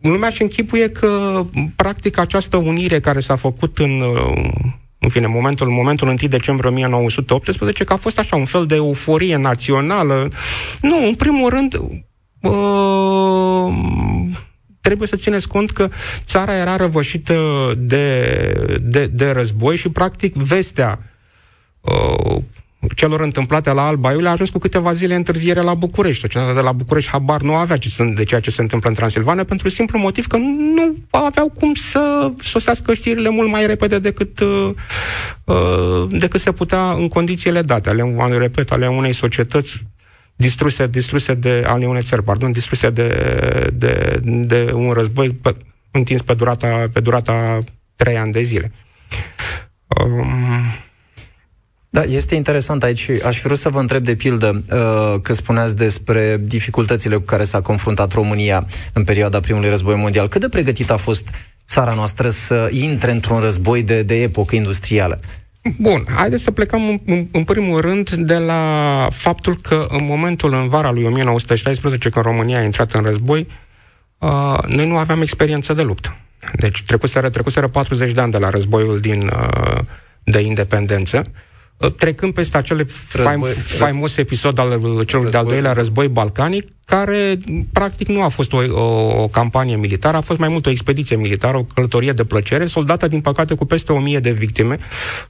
lumea 0.09 0.29
și 0.29 0.41
închipuie 0.41 0.89
că, 0.89 1.43
practic, 1.75 2.17
această 2.17 2.57
unire 2.57 2.99
care 2.99 3.19
s-a 3.19 3.35
făcut 3.35 3.77
în, 3.77 4.03
în 4.99 5.09
fine, 5.09 5.27
momentul, 5.27 5.67
momentul 5.67 6.07
1 6.07 6.15
decembrie 6.15 6.69
1918, 6.69 7.83
că 7.83 7.93
a 7.93 7.97
fost 7.97 8.19
așa 8.19 8.35
un 8.35 8.45
fel 8.45 8.65
de 8.65 8.75
euforie 8.75 9.35
națională. 9.35 10.29
Nu, 10.81 11.05
în 11.05 11.15
primul 11.15 11.49
rând, 11.49 11.73
uh, 12.41 13.73
trebuie 14.81 15.07
să 15.07 15.15
țineți 15.15 15.47
cont 15.47 15.71
că 15.71 15.89
țara 16.25 16.55
era 16.55 16.75
răvășită 16.75 17.73
de, 17.77 18.79
de, 18.81 19.05
de 19.05 19.29
război 19.31 19.75
și, 19.75 19.89
practic, 19.89 20.33
vestea 20.33 20.99
uh, 21.81 22.41
celor 22.95 23.19
întâmplate 23.21 23.71
la 23.71 23.85
Alba 23.85 24.11
Iulia 24.11 24.29
a 24.29 24.31
ajuns 24.31 24.49
cu 24.49 24.57
câteva 24.57 24.93
zile 24.93 25.15
întârziere 25.15 25.61
la 25.61 25.73
București. 25.73 26.21
Societatea 26.21 26.53
de 26.55 26.61
la 26.61 26.71
București 26.71 27.09
habar 27.09 27.41
nu 27.41 27.55
avea 27.55 27.77
ce 27.77 27.89
sunt 27.89 28.15
de 28.15 28.23
ceea 28.23 28.39
ce 28.39 28.51
se 28.51 28.61
întâmplă 28.61 28.89
în 28.89 28.95
Transilvania 28.95 29.43
pentru 29.43 29.69
simplu 29.69 29.99
motiv 29.99 30.27
că 30.27 30.37
nu 30.37 30.95
aveau 31.09 31.49
cum 31.49 31.73
să 31.73 32.31
sosească 32.39 32.93
știrile 32.93 33.29
mult 33.29 33.49
mai 33.49 33.65
repede 33.65 33.99
decât, 33.99 34.39
uh, 34.39 34.69
uh 35.43 36.07
decât 36.09 36.39
se 36.39 36.51
putea 36.51 36.91
în 36.91 37.07
condițiile 37.07 37.61
date, 37.61 37.89
ale, 37.89 38.37
repet, 38.37 38.71
ale 38.71 38.87
unei 38.87 39.13
societăți 39.13 39.83
distruse, 40.35 40.87
distruse 40.87 41.33
de 41.33 41.63
ale 41.67 41.85
unei 41.85 42.01
țări, 42.01 42.23
pardon, 42.23 42.51
distruse 42.51 42.89
de, 42.89 43.09
de, 43.73 44.19
de 44.23 44.71
un 44.73 44.91
război 44.91 45.29
pe, 45.29 45.55
întins 45.91 46.21
pe 46.21 46.33
durata, 46.33 46.89
pe 46.93 46.99
durata 46.99 47.63
trei 47.95 48.17
ani 48.17 48.31
de 48.31 48.43
zile. 48.43 48.71
Um, 49.87 50.25
da, 51.93 52.03
este 52.03 52.35
interesant 52.35 52.83
aici. 52.83 53.09
Aș 53.25 53.41
vrea 53.41 53.55
să 53.55 53.69
vă 53.69 53.79
întreb 53.79 54.03
de 54.03 54.15
pildă 54.15 54.63
uh, 54.71 55.21
că 55.21 55.33
spuneați 55.33 55.75
despre 55.75 56.37
dificultățile 56.41 57.15
cu 57.15 57.21
care 57.21 57.43
s-a 57.43 57.61
confruntat 57.61 58.11
România 58.11 58.67
în 58.93 59.03
perioada 59.03 59.39
primului 59.39 59.69
război 59.69 59.95
mondial. 59.95 60.27
Cât 60.27 60.41
de 60.41 60.49
pregătit 60.49 60.89
a 60.89 60.97
fost 60.97 61.27
țara 61.67 61.93
noastră 61.93 62.29
să 62.29 62.69
intre 62.71 63.11
într-un 63.11 63.39
război 63.39 63.83
de, 63.83 64.01
de 64.01 64.21
epocă 64.21 64.55
industrială? 64.55 65.19
Bun, 65.77 66.03
haideți 66.15 66.43
să 66.43 66.51
plecăm 66.51 66.87
în, 66.87 66.99
în, 67.05 67.27
în 67.31 67.43
primul 67.43 67.81
rând 67.81 68.09
de 68.09 68.37
la 68.37 69.07
faptul 69.11 69.57
că 69.61 69.85
în 69.89 70.05
momentul 70.05 70.53
în 70.53 70.67
vara 70.67 70.91
lui 70.91 71.05
1916, 71.05 72.09
când 72.09 72.25
România 72.25 72.59
a 72.59 72.63
intrat 72.63 72.91
în 72.91 73.03
război, 73.03 73.47
uh, 74.17 74.57
noi 74.67 74.87
nu 74.87 74.97
aveam 74.97 75.21
experiență 75.21 75.73
de 75.73 75.81
luptă. 75.81 76.15
Deci 76.53 76.83
trecuseră, 76.85 77.29
trecuseră 77.29 77.67
40 77.67 78.11
de 78.11 78.21
ani 78.21 78.31
de 78.31 78.37
la 78.37 78.49
războiul 78.49 78.99
din, 78.99 79.31
uh, 79.33 79.79
de 80.23 80.39
independență. 80.39 81.23
Uh, 81.25 81.31
Uh, 81.31 81.49
trecând 81.97 82.33
peste 82.33 82.57
acele 82.57 82.87
război, 83.11 83.51
faimos 83.53 84.17
episod 84.17 84.59
al 84.59 84.81
uh, 84.83 85.07
celor 85.07 85.27
de-al 85.27 85.45
doilea 85.45 85.73
război 85.73 86.07
balcanic, 86.07 86.67
care 86.85 87.39
practic 87.73 88.07
nu 88.07 88.23
a 88.23 88.27
fost 88.27 88.53
o, 88.53 88.57
o, 88.71 89.21
o 89.21 89.27
campanie 89.27 89.75
militară, 89.75 90.17
a 90.17 90.21
fost 90.21 90.39
mai 90.39 90.49
mult 90.49 90.65
o 90.65 90.69
expediție 90.69 91.15
militară, 91.15 91.57
o 91.57 91.63
călătorie 91.73 92.11
de 92.11 92.23
plăcere, 92.23 92.65
soldată, 92.65 93.07
din 93.07 93.21
păcate, 93.21 93.55
cu 93.55 93.65
peste 93.65 93.91
o 93.91 93.99
mie 93.99 94.19
de 94.19 94.31
victime. 94.31 94.79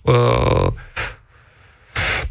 Uh, 0.02 0.68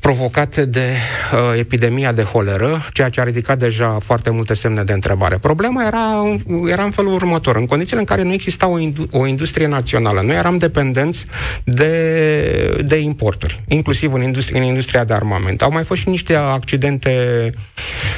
provocate 0.03 0.65
de 0.65 0.95
uh, 1.33 1.59
epidemia 1.59 2.13
de 2.13 2.23
holeră, 2.23 2.89
ceea 2.93 3.09
ce 3.09 3.21
a 3.21 3.25
ridicat 3.25 3.59
deja 3.59 3.99
foarte 4.05 4.31
multe 4.31 4.55
semne 4.55 4.83
de 4.83 4.93
întrebare. 4.93 5.39
Problema 5.39 5.85
era, 5.87 6.37
era 6.71 6.83
în 6.83 6.91
felul 6.91 7.13
următor. 7.13 7.57
În 7.57 7.67
condițiile 7.67 8.01
în 8.01 8.07
care 8.07 8.23
nu 8.23 8.33
exista 8.33 8.69
o, 8.69 8.79
indu- 8.79 9.09
o 9.11 9.27
industrie 9.27 9.67
națională, 9.67 10.21
noi 10.21 10.37
eram 10.37 10.59
dependenți 10.59 11.27
de, 11.65 12.83
de 12.85 12.97
importuri, 12.97 13.63
inclusiv 13.69 14.13
în, 14.13 14.23
industri- 14.23 14.55
în 14.55 14.63
industria 14.63 15.05
de 15.05 15.13
armament. 15.13 15.63
Au 15.63 15.71
mai 15.73 15.85
fost 15.85 16.01
și 16.01 16.09
niște 16.09 16.35
accidente 16.35 17.11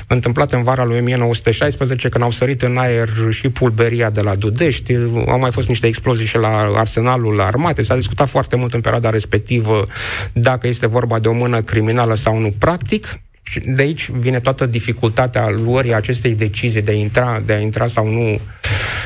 întâmplate 0.07 0.57
în 0.57 0.63
vara 0.63 0.85
lui 0.85 0.99
1916, 0.99 2.09
când 2.09 2.25
au 2.25 2.31
sărit 2.31 2.63
în 2.63 2.77
aer 2.77 3.09
și 3.31 3.49
pulberia 3.49 4.11
de 4.11 4.21
la 4.21 4.35
Dudești, 4.35 4.95
au 5.27 5.39
mai 5.39 5.51
fost 5.51 5.69
niște 5.69 5.87
explozii 5.87 6.27
și 6.27 6.37
la 6.37 6.73
arsenalul 6.75 7.41
armatei. 7.41 7.85
S-a 7.85 7.97
discutat 7.97 8.29
foarte 8.29 8.57
mult 8.57 8.75
în 8.75 8.81
perioada 8.81 9.11
respectivă 9.11 9.87
dacă 10.33 10.67
este 10.67 10.87
vorba 10.87 11.19
de 11.19 11.29
o 11.29 11.33
mână 11.33 11.57
criminală 11.57 11.83
sau 12.15 12.39
nu. 12.39 12.53
Practic, 12.59 13.21
și 13.43 13.61
de 13.61 13.83
aici 13.83 14.11
vine 14.11 14.41
toată 14.41 14.67
dificultatea 14.67 15.51
luării 15.51 15.95
acestei 15.95 16.35
decizii 16.35 16.83
de 16.83 16.91
a 16.91 16.95
intra, 16.95 17.43
de 17.47 17.53
a 17.53 17.59
intra 17.59 17.87
sau 17.87 18.09
nu 18.09 18.41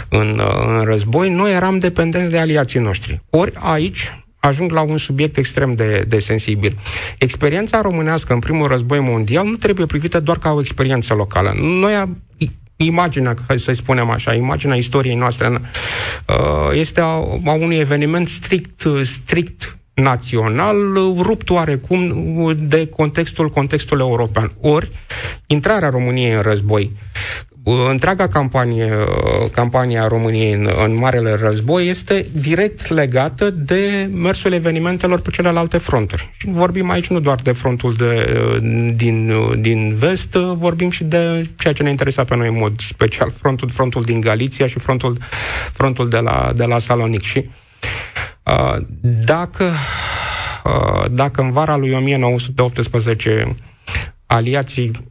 în, 0.09 0.41
în 0.67 0.81
război. 0.81 1.29
Noi 1.29 1.53
eram 1.53 1.79
dependenți 1.79 2.31
de 2.31 2.39
aliații 2.39 2.81
noștri. 2.81 3.21
Ori 3.31 3.53
aici 3.55 4.13
ajung 4.39 4.73
la 4.73 4.81
un 4.81 4.99
subiect 4.99 5.37
extrem 5.37 5.75
de, 5.75 6.05
de 6.09 6.19
sensibil. 6.19 6.79
Experiența 7.19 7.81
românească 7.81 8.33
în 8.33 8.39
primul 8.39 8.69
război 8.69 9.01
mondial 9.01 9.47
nu 9.47 9.57
trebuie 9.57 9.87
privită 9.87 10.21
doar 10.21 10.39
ca 10.39 10.53
o 10.53 10.61
experiență 10.61 11.15
locală. 11.15 11.55
Noi 11.61 12.17
imaginea, 12.77 13.35
hai 13.47 13.59
să 13.59 13.73
spunem 13.73 14.11
așa, 14.11 14.35
imaginea 14.35 14.77
istoriei 14.77 15.15
noastre 15.15 15.49
uh, 15.49 15.59
este 16.73 17.01
a, 17.01 17.05
a 17.45 17.53
unui 17.53 17.77
eveniment 17.77 18.29
strict, 18.29 18.85
strict 19.03 19.78
național, 19.99 20.77
rupt 21.19 21.51
oarecum 21.51 22.55
de 22.59 22.87
contextul, 22.87 23.51
contextul 23.51 24.01
european. 24.01 24.53
Ori, 24.61 24.91
intrarea 25.47 25.89
României 25.89 26.35
în 26.35 26.41
război, 26.41 26.93
întreaga 27.91 28.27
campanie, 28.29 28.93
campania 29.53 30.07
României 30.07 30.53
în, 30.53 30.69
în 30.85 30.97
Marele 30.97 31.39
Război 31.43 31.89
este 31.89 32.27
direct 32.33 32.89
legată 32.89 33.51
de 33.51 34.11
mersul 34.15 34.53
evenimentelor 34.53 35.21
pe 35.21 35.31
celelalte 35.31 35.79
fronturi. 35.79 36.31
Și 36.39 36.47
vorbim 36.51 36.91
aici 36.91 37.07
nu 37.07 37.21
doar 37.21 37.39
de 37.43 37.53
frontul 37.53 37.95
de, 37.95 38.25
din, 38.97 39.35
din 39.61 39.95
vest, 39.95 40.33
vorbim 40.35 40.91
și 40.91 41.05
de 41.05 41.49
ceea 41.59 41.73
ce 41.73 41.83
ne 41.83 41.91
interesa 41.91 42.25
pe 42.25 42.37
noi 42.37 42.49
în 42.49 42.57
mod 42.59 42.81
special, 42.81 43.33
frontul, 43.41 43.69
frontul 43.69 44.03
din 44.03 44.21
Galiția 44.21 44.67
și 44.67 44.79
frontul, 44.79 45.17
frontul 45.73 46.09
de 46.09 46.19
la, 46.19 46.53
de 46.55 46.65
la 46.65 46.79
Salonic. 46.79 47.23
Și 47.23 47.39
Uh, 47.39 47.68
dacă, 49.01 49.73
uh, 50.65 51.11
dacă 51.11 51.41
în 51.41 51.51
vara 51.51 51.77
lui 51.77 51.93
1918 51.95 53.57
aliații 54.27 55.11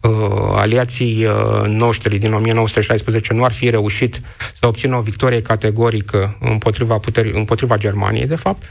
uh, 0.00 0.52
aliații 0.54 1.26
noștri 1.66 2.18
din 2.18 2.32
1916 2.32 3.32
nu 3.32 3.44
ar 3.44 3.52
fi 3.52 3.70
reușit 3.70 4.20
să 4.60 4.66
obțină 4.66 4.96
o 4.96 5.00
victorie 5.00 5.42
categorică 5.42 6.36
împotriva, 6.40 6.98
puteri, 6.98 7.32
împotriva 7.36 7.76
Germaniei, 7.76 8.26
de 8.26 8.36
fapt, 8.36 8.62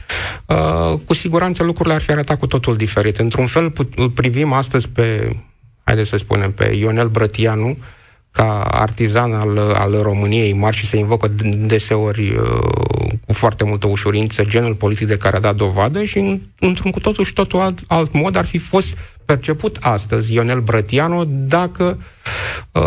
cu 1.06 1.14
siguranță 1.14 1.62
lucrurile 1.62 1.94
ar 1.94 2.02
fi 2.02 2.10
arătat 2.10 2.38
cu 2.38 2.46
totul 2.46 2.76
diferit. 2.76 3.18
Într-un 3.18 3.46
fel, 3.46 3.72
privim 4.14 4.52
astăzi 4.52 4.88
pe, 4.88 5.36
haideți 5.84 6.08
să 6.08 6.16
spunem, 6.16 6.52
pe 6.52 6.64
Ionel 6.64 7.08
Brătianu, 7.08 7.76
ca 8.32 8.60
artizan 8.60 9.32
al, 9.32 9.58
al 9.58 10.02
României 10.02 10.52
mari 10.52 10.76
și 10.76 10.86
se 10.86 10.96
invocă 10.96 11.28
deseori 11.56 12.30
uh, 12.30 13.12
cu 13.26 13.32
foarte 13.32 13.64
multă 13.64 13.86
ușurință 13.86 14.44
genul 14.44 14.74
politic 14.74 15.06
de 15.06 15.16
care 15.16 15.36
a 15.36 15.40
dat 15.40 15.56
dovadă 15.56 16.04
și 16.04 16.40
într-un 16.58 16.90
cu 16.90 17.00
totul 17.00 17.24
și 17.24 17.32
totul 17.32 17.60
alt, 17.60 17.78
alt 17.86 18.12
mod 18.12 18.36
ar 18.36 18.44
fi 18.44 18.58
fost 18.58 18.96
perceput 19.34 19.76
astăzi 19.80 20.34
Ionel 20.34 20.60
Brătianu 20.60 21.24
dacă 21.24 21.98
uh, 22.72 22.82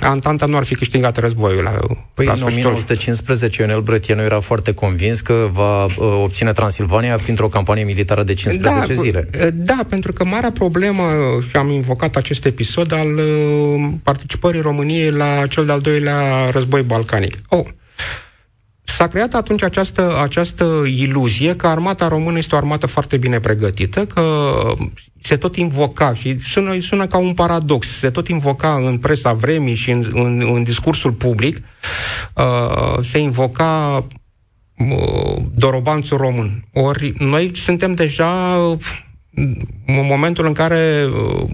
Antanta 0.00 0.46
nu 0.46 0.56
ar 0.56 0.64
fi 0.64 0.74
câștigat 0.74 1.16
războiul. 1.16 1.62
La, 1.62 1.78
păi 2.14 2.26
la 2.26 2.32
în 2.32 2.42
1915 2.42 3.62
Ionel 3.62 3.80
Brătianu 3.80 4.22
era 4.22 4.40
foarte 4.40 4.72
convins 4.72 5.20
că 5.20 5.48
va 5.50 5.84
uh, 5.84 5.92
obține 5.98 6.52
Transilvania 6.52 7.16
printr-o 7.16 7.48
campanie 7.48 7.84
militară 7.84 8.22
de 8.22 8.34
15 8.34 8.94
da, 8.94 9.00
zile. 9.00 9.28
Uh, 9.40 9.48
da, 9.52 9.80
pentru 9.88 10.12
că 10.12 10.24
marea 10.24 10.50
problemă, 10.50 11.02
și 11.48 11.56
am 11.56 11.70
invocat 11.70 12.16
acest 12.16 12.44
episod 12.44 12.92
al 12.92 13.16
uh, 13.16 13.88
participării 14.02 14.60
României 14.60 15.10
la 15.10 15.46
cel 15.48 15.66
de-al 15.66 15.80
doilea 15.80 16.50
război 16.50 16.82
balcanic. 16.82 17.36
Oh, 17.48 17.66
S-a 18.86 19.08
creat 19.08 19.34
atunci 19.34 19.62
această, 19.62 20.20
această 20.22 20.82
iluzie 20.86 21.56
că 21.56 21.66
armata 21.66 22.08
română 22.08 22.38
este 22.38 22.54
o 22.54 22.58
armată 22.58 22.86
foarte 22.86 23.16
bine 23.16 23.40
pregătită, 23.40 24.06
că 24.06 24.22
se 25.20 25.36
tot 25.36 25.56
invoca 25.56 26.14
și 26.14 26.40
sună, 26.40 26.80
sună 26.80 27.06
ca 27.06 27.18
un 27.18 27.34
paradox, 27.34 27.98
se 27.98 28.10
tot 28.10 28.28
invoca 28.28 28.74
în 28.74 28.98
presa 28.98 29.32
vremii 29.32 29.74
și 29.74 29.90
în, 29.90 30.10
în, 30.12 30.50
în 30.54 30.62
discursul 30.62 31.12
public, 31.12 31.56
uh, 32.34 32.98
se 33.00 33.18
invoca 33.18 34.06
uh, 34.76 35.42
dorobanțul 35.54 36.16
român. 36.16 36.64
Ori 36.72 37.14
noi 37.18 37.50
suntem 37.54 37.94
deja 37.94 38.56
în 39.86 40.06
momentul 40.08 40.46
în 40.46 40.52
care 40.52 41.06
uh, 41.06 41.48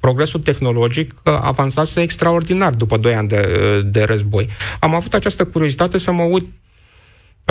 progresul 0.00 0.40
tehnologic 0.40 1.14
avansase 1.24 2.00
extraordinar 2.00 2.72
după 2.72 2.96
2 2.96 3.14
ani 3.14 3.28
de, 3.28 3.42
de 3.86 4.02
război. 4.02 4.48
Am 4.80 4.94
avut 4.94 5.14
această 5.14 5.44
curiozitate 5.44 5.98
să 5.98 6.12
mă 6.12 6.22
uit 6.22 6.44
pe 6.44 6.67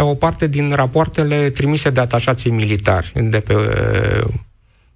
o 0.02 0.14
parte 0.14 0.48
din 0.48 0.72
rapoartele 0.72 1.50
trimise 1.50 1.90
de 1.90 2.00
atașații 2.00 2.52
militari 2.52 3.12
de 3.16 3.40
pe, 3.40 3.54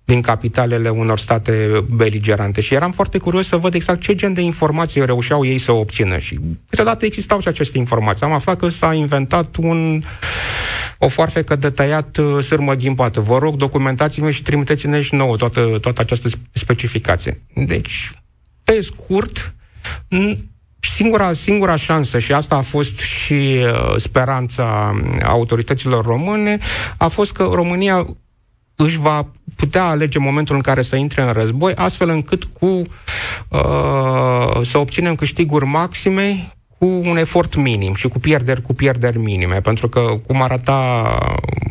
din 0.03 0.21
capitalele 0.21 0.89
unor 0.89 1.19
state 1.19 1.85
beligerante 1.95 2.61
și 2.61 2.73
eram 2.73 2.91
foarte 2.91 3.17
curios 3.17 3.47
să 3.47 3.57
văd 3.57 3.73
exact 3.73 4.01
ce 4.01 4.15
gen 4.15 4.33
de 4.33 4.41
informații 4.41 5.05
reușeau 5.05 5.45
ei 5.45 5.57
să 5.57 5.71
obțină 5.71 6.17
și 6.17 6.39
câteodată 6.69 7.05
existau 7.05 7.39
și 7.39 7.47
aceste 7.47 7.77
informații. 7.77 8.25
Am 8.25 8.31
aflat 8.31 8.57
că 8.57 8.69
s-a 8.69 8.93
inventat 8.93 9.55
un 9.55 10.03
o 11.03 11.07
foarfecă 11.07 11.55
de 11.55 11.69
tăiat 11.69 12.17
uh, 12.17 12.43
sârmă 12.43 12.73
ghimpată. 12.73 13.19
Vă 13.19 13.37
rog, 13.37 13.55
documentați-vă 13.55 14.31
și 14.31 14.41
trimiteți-ne 14.41 15.01
și 15.01 15.15
nouă 15.15 15.35
toată, 15.35 15.77
toată 15.81 16.01
această 16.01 16.27
specificație. 16.51 17.41
Deci, 17.55 18.11
pe 18.63 18.81
scurt, 18.81 19.53
Singura, 20.89 21.33
singura 21.33 21.75
șansă, 21.75 22.19
și 22.19 22.33
asta 22.33 22.55
a 22.55 22.61
fost 22.61 22.97
și 22.97 23.33
uh, 23.33 23.95
speranța 23.97 24.95
autorităților 25.23 26.05
române, 26.05 26.57
a 26.97 27.07
fost 27.07 27.31
că 27.31 27.49
România 27.53 28.05
își 28.75 28.99
va 28.99 29.27
putea 29.55 29.85
alege 29.85 30.19
momentul 30.19 30.55
în 30.55 30.61
care 30.61 30.81
să 30.81 30.95
intre 30.95 31.21
în 31.21 31.31
război, 31.31 31.73
astfel 31.75 32.09
încât 32.09 32.43
cu 32.43 32.65
uh, 32.65 34.61
să 34.61 34.77
obținem 34.77 35.15
câștiguri 35.15 35.65
maxime 35.65 36.53
cu 36.77 36.85
un 36.85 37.17
efort 37.17 37.55
minim 37.55 37.95
și 37.95 38.07
cu 38.07 38.19
pierderi, 38.19 38.61
cu 38.61 38.73
pierderi 38.73 39.17
minime. 39.17 39.61
Pentru 39.61 39.89
că, 39.89 40.19
cum 40.27 40.41
arăta, 40.41 41.17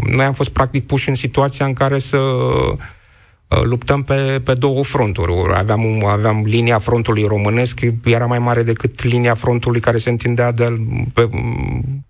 noi 0.06 0.24
am 0.24 0.32
fost 0.32 0.50
practic 0.50 0.86
puși 0.86 1.08
în 1.08 1.14
situația 1.14 1.66
în 1.66 1.72
care 1.72 1.98
să 1.98 2.16
Uh, 2.16 2.78
luptăm 3.62 4.02
pe, 4.02 4.40
pe 4.44 4.54
două 4.54 4.84
fronturi. 4.84 5.32
Aveam, 5.54 6.04
aveam 6.06 6.42
linia 6.44 6.78
frontului 6.78 7.24
românesc, 7.24 7.80
era 8.04 8.26
mai 8.26 8.38
mare 8.38 8.62
decât 8.62 9.02
linia 9.02 9.34
frontului 9.34 9.80
care 9.80 9.98
se 9.98 10.10
întindea 10.10 10.52
de, 10.52 10.76
pe, 11.14 11.28
Uh, 11.32 12.09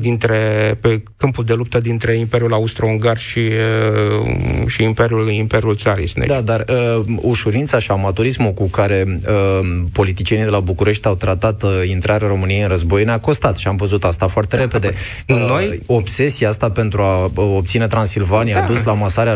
dintre, 0.00 0.78
pe 0.80 1.02
câmpul 1.16 1.44
de 1.44 1.52
luptă 1.52 1.80
dintre 1.80 2.16
Imperiul 2.16 2.52
Austro-Ungar 2.52 3.18
și, 3.18 3.38
uh, 3.38 4.66
și 4.66 4.82
Imperiul, 4.82 5.30
Imperiul 5.30 5.76
Țarist. 5.76 6.14
Deci. 6.14 6.26
Da, 6.26 6.40
dar 6.40 6.64
uh, 6.68 7.04
ușurința 7.16 7.78
și 7.78 7.90
amatorismul 7.90 8.52
cu 8.52 8.68
care 8.68 9.04
uh, 9.06 9.68
politicienii 9.92 10.44
de 10.44 10.50
la 10.50 10.60
București 10.60 11.06
au 11.06 11.14
tratat 11.14 11.62
uh, 11.62 11.70
intrarea 11.86 12.28
României 12.28 12.62
în 12.62 12.68
război 12.68 13.04
ne-a 13.04 13.20
costat 13.20 13.56
și 13.56 13.68
am 13.68 13.76
văzut 13.76 14.04
asta 14.04 14.26
foarte 14.26 14.56
da, 14.56 14.62
repede. 14.62 14.94
Uh, 15.28 15.36
Noi... 15.36 15.80
Obsesia 15.86 16.48
asta 16.48 16.70
pentru 16.70 17.02
a 17.02 17.24
uh, 17.24 17.30
obține 17.34 17.86
Transilvania 17.86 18.54
da. 18.54 18.62
a 18.62 18.66
dus 18.66 18.84
la 18.84 18.92
masarea 18.92 19.32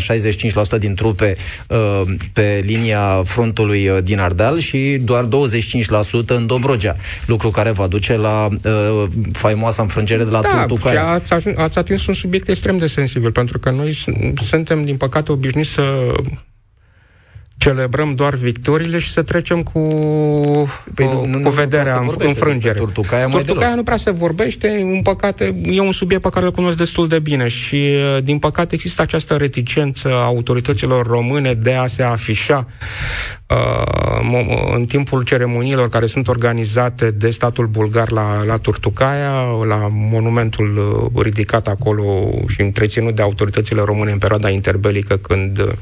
65% 0.77 0.79
din 0.79 0.95
trupe 0.95 1.37
uh, 1.69 2.03
pe 2.33 2.63
linia 2.65 3.23
frontului 3.25 3.89
uh, 3.89 3.99
din 4.03 4.19
Ardeal 4.19 4.59
și 4.59 5.01
doar 5.03 5.25
25% 5.25 5.29
în 6.27 6.47
Dobrogea, 6.47 6.97
lucru 7.27 7.49
care 7.49 7.71
va 7.71 7.87
duce 7.87 8.17
la 8.17 8.49
uh, 8.65 9.05
faimoasa 9.33 9.83
înfrângere 9.83 10.14
plângere 10.15 10.25
de 10.25 10.31
la 10.31 10.41
da, 10.41 10.67
Turtucaia. 10.67 11.07
Ați, 11.07 11.33
ați 11.57 11.79
atins 11.79 12.07
un 12.07 12.15
subiect 12.15 12.49
extrem 12.49 12.79
de 12.79 12.87
sensibil, 12.87 13.33
pentru 13.33 13.59
că 13.59 13.71
noi 13.71 14.05
suntem, 14.43 14.85
din 14.85 14.97
păcate, 14.97 15.33
obișnuiți 15.33 15.71
să 15.71 16.13
celebrăm 17.65 18.15
doar 18.15 18.35
victoriile 18.35 18.99
și 18.99 19.11
să 19.11 19.23
trecem 19.23 19.63
cu, 19.63 19.81
păi 20.95 21.07
cu, 21.07 21.27
nu, 21.27 21.41
cu 21.41 21.51
vederea 21.51 21.99
în 21.99 22.15
înfrângere. 22.19 22.79
Turtucaia, 22.79 23.27
Turtucaia 23.27 23.75
nu 23.75 23.83
prea 23.83 23.97
se 23.97 24.11
vorbește, 24.11 24.81
un 24.83 25.03
păcate, 25.03 25.57
e 25.63 25.81
un 25.81 25.93
subiect 25.93 26.23
pe 26.23 26.29
care 26.29 26.45
îl 26.45 26.53
cunosc 26.53 26.77
destul 26.77 27.09
de 27.09 27.19
bine 27.19 27.49
și, 27.49 27.75
uh, 27.75 28.23
din 28.23 28.39
păcate, 28.39 28.75
există 28.75 29.03
această 29.03 29.35
reticență 29.35 30.09
a 30.09 30.25
autorităților 30.25 31.07
române 31.07 31.55
de 31.55 31.73
a 31.73 31.87
se 31.87 32.03
afișa 32.03 32.67
uh, 33.47 34.75
în 34.75 34.85
timpul 34.85 35.23
ceremoniilor 35.23 35.89
care 35.89 36.07
sunt 36.07 36.29
organizate 36.29 37.11
de 37.11 37.31
statul 37.31 37.67
bulgar 37.67 38.11
la, 38.11 38.45
la 38.45 38.57
Turtucaia, 38.57 39.33
la 39.67 39.89
monumentul 39.91 41.11
uh, 41.15 41.23
ridicat 41.23 41.69
acolo 41.69 42.31
și 42.49 42.61
întreținut 42.61 43.15
de 43.15 43.23
autoritățile 43.23 43.83
române 43.85 44.11
în 44.11 44.19
perioada 44.19 44.49
interbelică 44.49 45.17
când 45.17 45.75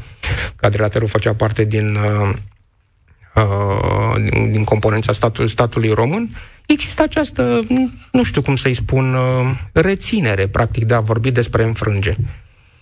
Cadrilaterul 0.57 1.09
făcea 1.09 1.33
parte 1.33 1.65
din, 1.73 1.95
uh, 1.95 2.33
uh, 3.35 4.31
din, 4.31 4.53
din 4.53 4.65
componența 4.65 5.13
statului, 5.13 5.51
statului 5.51 5.91
român, 5.91 6.29
există 6.67 7.03
această, 7.03 7.61
nu 8.13 8.23
știu 8.23 8.43
cum 8.43 8.57
să-i 8.57 8.75
spun, 8.75 9.15
uh, 9.15 9.51
reținere, 9.73 10.47
practic, 10.47 10.85
de 10.85 10.95
a 10.95 11.01
vorbi 11.01 11.31
despre 11.31 11.65
înfrângeri. 11.65 12.19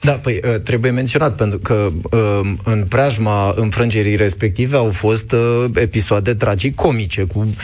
Da, 0.00 0.12
păi 0.12 0.40
uh, 0.44 0.60
trebuie 0.60 0.90
menționat, 0.90 1.36
pentru 1.36 1.58
că 1.58 1.88
uh, 2.10 2.40
în 2.64 2.84
preajma 2.88 3.52
înfrângerii 3.56 4.16
respective 4.16 4.76
au 4.76 4.90
fost 4.90 5.32
uh, 5.32 5.64
episoade 5.74 6.34
tragic-comice 6.34 7.24
cu 7.24 7.54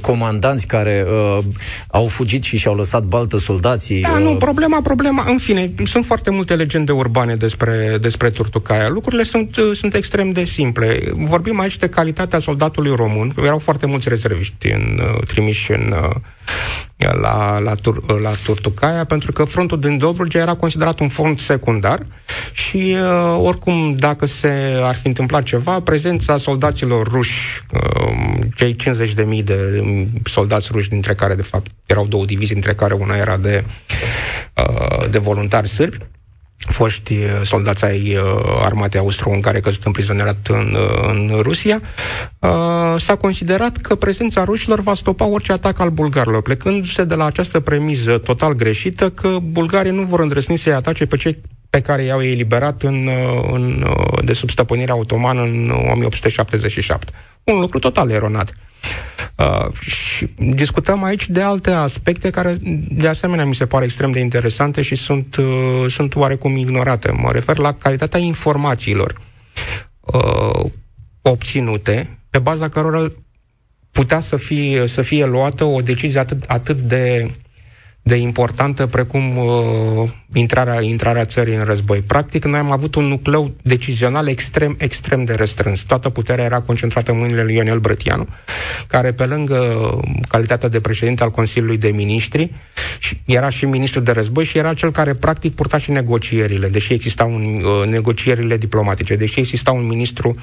comandanți 0.00 0.66
care 0.66 1.06
au 1.88 2.06
fugit 2.06 2.42
și 2.42 2.56
și-au 2.56 2.74
lăsat 2.74 3.02
baltă 3.02 3.36
soldații. 3.36 4.00
Da, 4.00 4.18
nu, 4.18 4.34
problema, 4.34 4.80
problema, 4.82 5.24
în 5.28 5.38
fine, 5.38 5.70
sunt 5.84 6.04
foarte 6.04 6.30
multe 6.30 6.54
legende 6.54 6.92
urbane 6.92 7.34
despre, 7.34 7.98
despre 8.00 8.30
Turtucaia. 8.30 8.88
Lucrurile 8.88 9.22
sunt, 9.22 9.56
sunt 9.72 9.94
extrem 9.94 10.32
de 10.32 10.44
simple. 10.44 11.02
Vorbim 11.12 11.60
aici 11.60 11.76
de 11.76 11.88
calitatea 11.88 12.40
soldatului 12.40 12.94
român. 12.96 13.34
Erau 13.42 13.58
foarte 13.58 13.86
mulți 13.86 14.08
rezerviști 14.08 14.70
în, 14.70 15.00
trimiși 15.26 15.72
în 15.72 15.94
la, 16.96 17.58
la, 17.58 17.74
Tur- 17.74 18.20
la 18.20 18.30
Turtucaia, 18.44 19.04
pentru 19.04 19.32
că 19.32 19.44
frontul 19.44 19.80
din 19.80 19.98
Dobrogea 19.98 20.40
era 20.40 20.54
considerat 20.54 21.00
un 21.00 21.08
front 21.08 21.38
secundar 21.38 22.06
și 22.52 22.96
uh, 23.00 23.40
oricum, 23.42 23.94
dacă 23.96 24.26
se 24.26 24.80
ar 24.82 24.94
fi 24.94 25.06
întâmplat 25.06 25.42
ceva, 25.42 25.80
prezența 25.80 26.38
soldaților 26.38 27.08
ruși, 27.08 27.62
uh, 27.72 28.38
cei 28.54 28.76
50.000 29.38 29.44
de 29.44 29.84
soldați 30.24 30.68
ruși, 30.72 30.88
dintre 30.88 31.14
care, 31.14 31.34
de 31.34 31.42
fapt, 31.42 31.66
erau 31.86 32.06
două 32.06 32.24
divizii, 32.24 32.54
dintre 32.54 32.74
care 32.74 32.94
una 32.94 33.16
era 33.16 33.36
de, 33.36 33.64
uh, 34.56 35.10
de 35.10 35.18
voluntari 35.18 35.68
sârbi, 35.68 36.06
foști 36.68 37.12
uh, 37.12 37.40
soldați 37.42 37.84
ai 37.84 38.16
uh, 38.16 38.22
armatei 38.64 39.00
austro-ungare 39.00 39.60
căzut 39.60 39.84
în 39.84 39.92
prizonierat 39.92 40.46
în, 40.48 40.76
uh, 40.78 41.08
în 41.08 41.38
Rusia, 41.42 41.80
s-a 42.96 43.16
considerat 43.16 43.76
că 43.76 43.94
prezența 43.94 44.44
rușilor 44.44 44.80
va 44.80 44.94
stopa 44.94 45.24
orice 45.24 45.52
atac 45.52 45.78
al 45.78 45.90
bulgarilor, 45.90 46.42
plecându-se 46.42 47.04
de 47.04 47.14
la 47.14 47.24
această 47.24 47.60
premiză 47.60 48.18
total 48.18 48.52
greșită 48.52 49.10
că 49.10 49.36
bulgarii 49.42 49.90
nu 49.90 50.02
vor 50.02 50.20
îndrăzni 50.20 50.58
să-i 50.58 50.72
atace 50.72 51.06
pe 51.06 51.16
cei 51.16 51.40
pe 51.74 51.80
care 51.80 52.02
i-au 52.02 52.22
eliberat 52.22 52.82
în, 52.82 53.08
în, 53.52 53.86
de 54.24 54.32
sub 54.32 54.50
stăpânirea 54.50 54.96
otomană 54.96 55.42
în 55.42 55.70
1877. 55.70 57.12
Un 57.44 57.60
lucru 57.60 57.78
total 57.78 58.10
eronat. 58.10 58.52
Uh, 59.36 59.72
și 59.80 60.26
discutăm 60.38 61.04
aici 61.04 61.28
de 61.28 61.40
alte 61.40 61.70
aspecte 61.70 62.30
care, 62.30 62.56
de 62.88 63.08
asemenea, 63.08 63.44
mi 63.44 63.54
se 63.54 63.66
pare 63.66 63.84
extrem 63.84 64.10
de 64.10 64.20
interesante 64.20 64.82
și 64.82 64.94
sunt, 64.94 65.36
uh, 65.36 65.84
sunt 65.88 66.14
oarecum 66.14 66.56
ignorate. 66.56 67.10
Mă 67.10 67.32
refer 67.32 67.58
la 67.58 67.72
calitatea 67.72 68.20
informațiilor 68.20 69.20
uh, 70.00 70.70
obținute, 71.22 72.18
pe 72.30 72.38
baza 72.38 72.68
cărora 72.68 73.12
putea 73.90 74.20
să 74.20 74.36
fie, 74.36 74.86
să 74.86 75.02
fie 75.02 75.26
luată 75.26 75.64
o 75.64 75.80
decizie 75.80 76.18
atât, 76.18 76.44
atât 76.46 76.76
de 76.76 77.30
de 78.06 78.14
importantă 78.14 78.86
precum 78.86 79.36
uh, 79.36 80.10
intrarea, 80.38 80.80
intrarea 80.80 81.24
țării 81.24 81.54
în 81.54 81.64
război. 81.64 81.98
Practic, 81.98 82.44
noi 82.44 82.58
am 82.58 82.72
avut 82.72 82.94
un 82.94 83.04
nucleu 83.04 83.54
decizional 83.62 84.28
extrem, 84.28 84.74
extrem 84.78 85.24
de 85.24 85.32
restrâns. 85.32 85.82
Toată 85.82 86.08
puterea 86.08 86.44
era 86.44 86.60
concentrată 86.60 87.10
în 87.10 87.18
mâinile 87.18 87.42
lui 87.42 87.54
Ionel 87.54 87.78
Brătianu, 87.78 88.28
care, 88.86 89.12
pe 89.12 89.24
lângă 89.24 89.90
calitatea 90.28 90.68
de 90.68 90.80
președinte 90.80 91.22
al 91.22 91.30
Consiliului 91.30 91.78
de 91.78 91.88
Ministri, 91.88 92.50
era 93.24 93.50
și 93.50 93.64
ministru 93.64 94.00
de 94.00 94.10
război 94.10 94.44
și 94.44 94.58
era 94.58 94.74
cel 94.74 94.90
care, 94.90 95.14
practic, 95.14 95.54
purta 95.54 95.78
și 95.78 95.90
negocierile, 95.90 96.68
deși 96.68 96.92
existau 96.92 97.34
un, 97.34 97.62
uh, 97.64 97.88
negocierile 97.88 98.56
diplomatice, 98.56 99.16
deși 99.16 99.38
exista 99.38 99.70
un 99.72 99.86
ministru, 99.86 100.36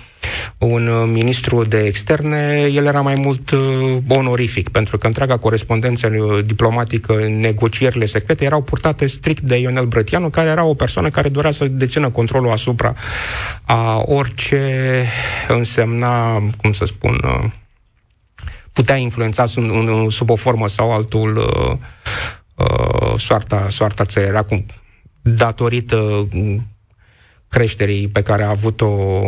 un 0.57 0.87
uh, 0.87 1.09
ministru 1.11 1.63
de 1.63 1.79
externe, 1.79 2.69
el 2.73 2.85
era 2.85 3.01
mai 3.01 3.15
mult 3.15 3.51
uh, 3.51 3.97
onorific, 4.07 4.69
pentru 4.69 4.97
că 4.97 5.07
întreaga 5.07 5.37
corespondență 5.37 6.09
diplomatică 6.45 7.27
negocierile 7.39 8.05
secrete 8.05 8.45
erau 8.45 8.61
purtate 8.61 9.07
strict 9.07 9.41
de 9.41 9.57
Ionel 9.57 9.80
Brătianu, 9.85 10.29
care 10.29 10.49
era 10.49 10.63
o 10.63 10.73
persoană 10.73 11.09
care 11.09 11.29
dorea 11.29 11.51
să 11.51 11.65
dețină 11.65 12.09
controlul 12.09 12.51
asupra 12.51 12.95
a 13.65 14.01
orice 14.05 15.05
însemna, 15.47 16.43
cum 16.57 16.71
să 16.71 16.85
spun, 16.85 17.21
uh, 17.23 17.49
putea 18.73 18.95
influența 18.95 19.45
sub, 19.45 19.63
sub 20.09 20.29
o 20.29 20.35
formă 20.35 20.67
sau 20.67 20.91
altul 20.91 21.37
uh, 21.37 21.77
uh, 22.55 23.19
soarta, 23.19 23.67
soarta 23.69 24.05
țării. 24.05 24.37
Acum, 24.37 24.65
datorită 25.21 26.27
creșterii 27.47 28.07
pe 28.07 28.21
care 28.21 28.43
a 28.43 28.49
avut-o 28.49 29.21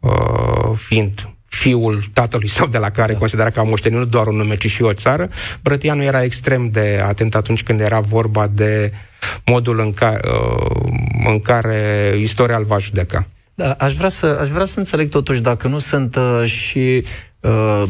uh, 0.00 0.76
fiind 0.76 1.28
fiul 1.46 2.04
tatălui 2.12 2.48
său 2.48 2.66
de 2.66 2.78
la 2.78 2.90
care 2.90 3.14
considera 3.14 3.50
că 3.50 3.60
a 3.60 3.62
moștenit 3.62 3.98
nu 3.98 4.04
doar 4.04 4.26
un 4.26 4.36
nume, 4.36 4.56
ci 4.56 4.70
și 4.70 4.82
o 4.82 4.92
țară, 4.92 5.28
Brătianu 5.62 6.02
era 6.02 6.22
extrem 6.22 6.70
de 6.70 7.00
atent 7.04 7.34
atunci 7.34 7.62
când 7.62 7.80
era 7.80 8.00
vorba 8.00 8.46
de 8.46 8.92
modul 9.46 9.78
în 9.78 9.92
care, 9.92 10.20
uh, 10.28 10.92
în 11.26 11.40
care 11.40 12.14
istoria 12.18 12.56
îl 12.56 12.64
va 12.64 12.78
judeca. 12.78 13.26
Da, 13.54 13.72
aș 13.72 13.94
vrea 13.94 14.08
să, 14.08 14.38
aș 14.40 14.48
vrea 14.48 14.64
să 14.64 14.78
înțeleg 14.78 15.08
totuși 15.08 15.40
dacă 15.40 15.68
nu 15.68 15.78
sunt 15.78 16.16
uh, 16.16 16.44
și 16.44 17.04
Uh, 17.40 17.82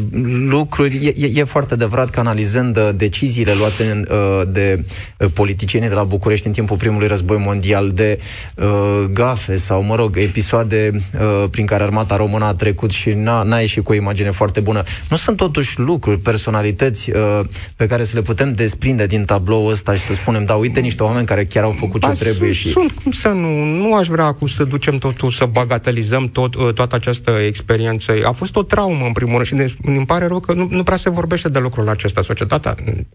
lucruri. 0.48 1.14
E, 1.16 1.40
e 1.40 1.44
foarte 1.44 1.74
adevărat 1.74 2.10
că 2.10 2.20
analizând 2.20 2.76
uh, 2.76 2.88
deciziile 2.94 3.54
luate 3.54 3.84
în, 3.84 4.06
uh, 4.10 4.42
de 4.48 4.84
uh, 5.18 5.28
politicienii 5.34 5.88
de 5.88 5.94
la 5.94 6.02
București 6.02 6.46
în 6.46 6.52
timpul 6.52 6.76
primului 6.76 7.06
război 7.06 7.36
mondial, 7.36 7.90
de 7.90 8.18
uh, 8.54 9.04
gafe 9.12 9.56
sau, 9.56 9.82
mă 9.82 9.94
rog, 9.94 10.16
episoade 10.16 10.90
uh, 10.94 11.48
prin 11.50 11.66
care 11.66 11.82
armata 11.82 12.16
română 12.16 12.44
a 12.44 12.54
trecut 12.54 12.90
și 12.90 13.10
n-a, 13.10 13.42
n-a 13.42 13.58
ieșit 13.58 13.84
cu 13.84 13.92
o 13.92 13.94
imagine 13.94 14.30
foarte 14.30 14.60
bună, 14.60 14.82
nu 15.08 15.16
sunt 15.16 15.36
totuși 15.36 15.78
lucruri, 15.78 16.18
personalități 16.18 17.10
uh, 17.10 17.40
pe 17.76 17.86
care 17.86 18.04
să 18.04 18.10
le 18.14 18.22
putem 18.22 18.52
desprinde 18.52 19.06
din 19.06 19.24
tabloul 19.24 19.70
ăsta 19.70 19.94
și 19.94 20.00
să 20.00 20.12
spunem, 20.12 20.44
da, 20.44 20.54
uite 20.54 20.80
niște 20.80 21.02
oameni 21.02 21.26
care 21.26 21.44
chiar 21.44 21.64
au 21.64 21.74
făcut 21.78 22.00
ce 22.00 22.24
trebuie. 22.24 22.52
Sunt, 22.52 22.54
și... 22.54 22.70
sunt, 22.70 22.92
cum 23.02 23.12
să 23.12 23.28
nu, 23.28 23.64
nu 23.64 23.94
aș 23.94 24.06
vrea 24.06 24.24
acum 24.24 24.46
să 24.46 24.64
ducem 24.64 24.98
totul, 24.98 25.30
să 25.30 25.44
bagatelizăm 25.44 26.28
tot, 26.28 26.54
uh, 26.54 26.72
toată 26.74 26.94
această 26.94 27.30
experiență. 27.46 28.12
A 28.24 28.32
fost 28.32 28.56
o 28.56 28.62
traumă, 28.62 29.06
în 29.06 29.12
primul 29.12 29.39
rând, 29.48 29.68
și 29.68 29.78
ne, 29.84 29.92
îmi 29.96 30.06
pare 30.06 30.26
rău 30.26 30.40
că 30.40 30.52
nu, 30.52 30.68
nu 30.70 30.82
prea 30.82 30.96
se 30.96 31.10
vorbește 31.10 31.48
de 31.48 31.58
lucrul 31.58 31.88
acesta. 31.88 32.22
Societatea, 32.22 32.74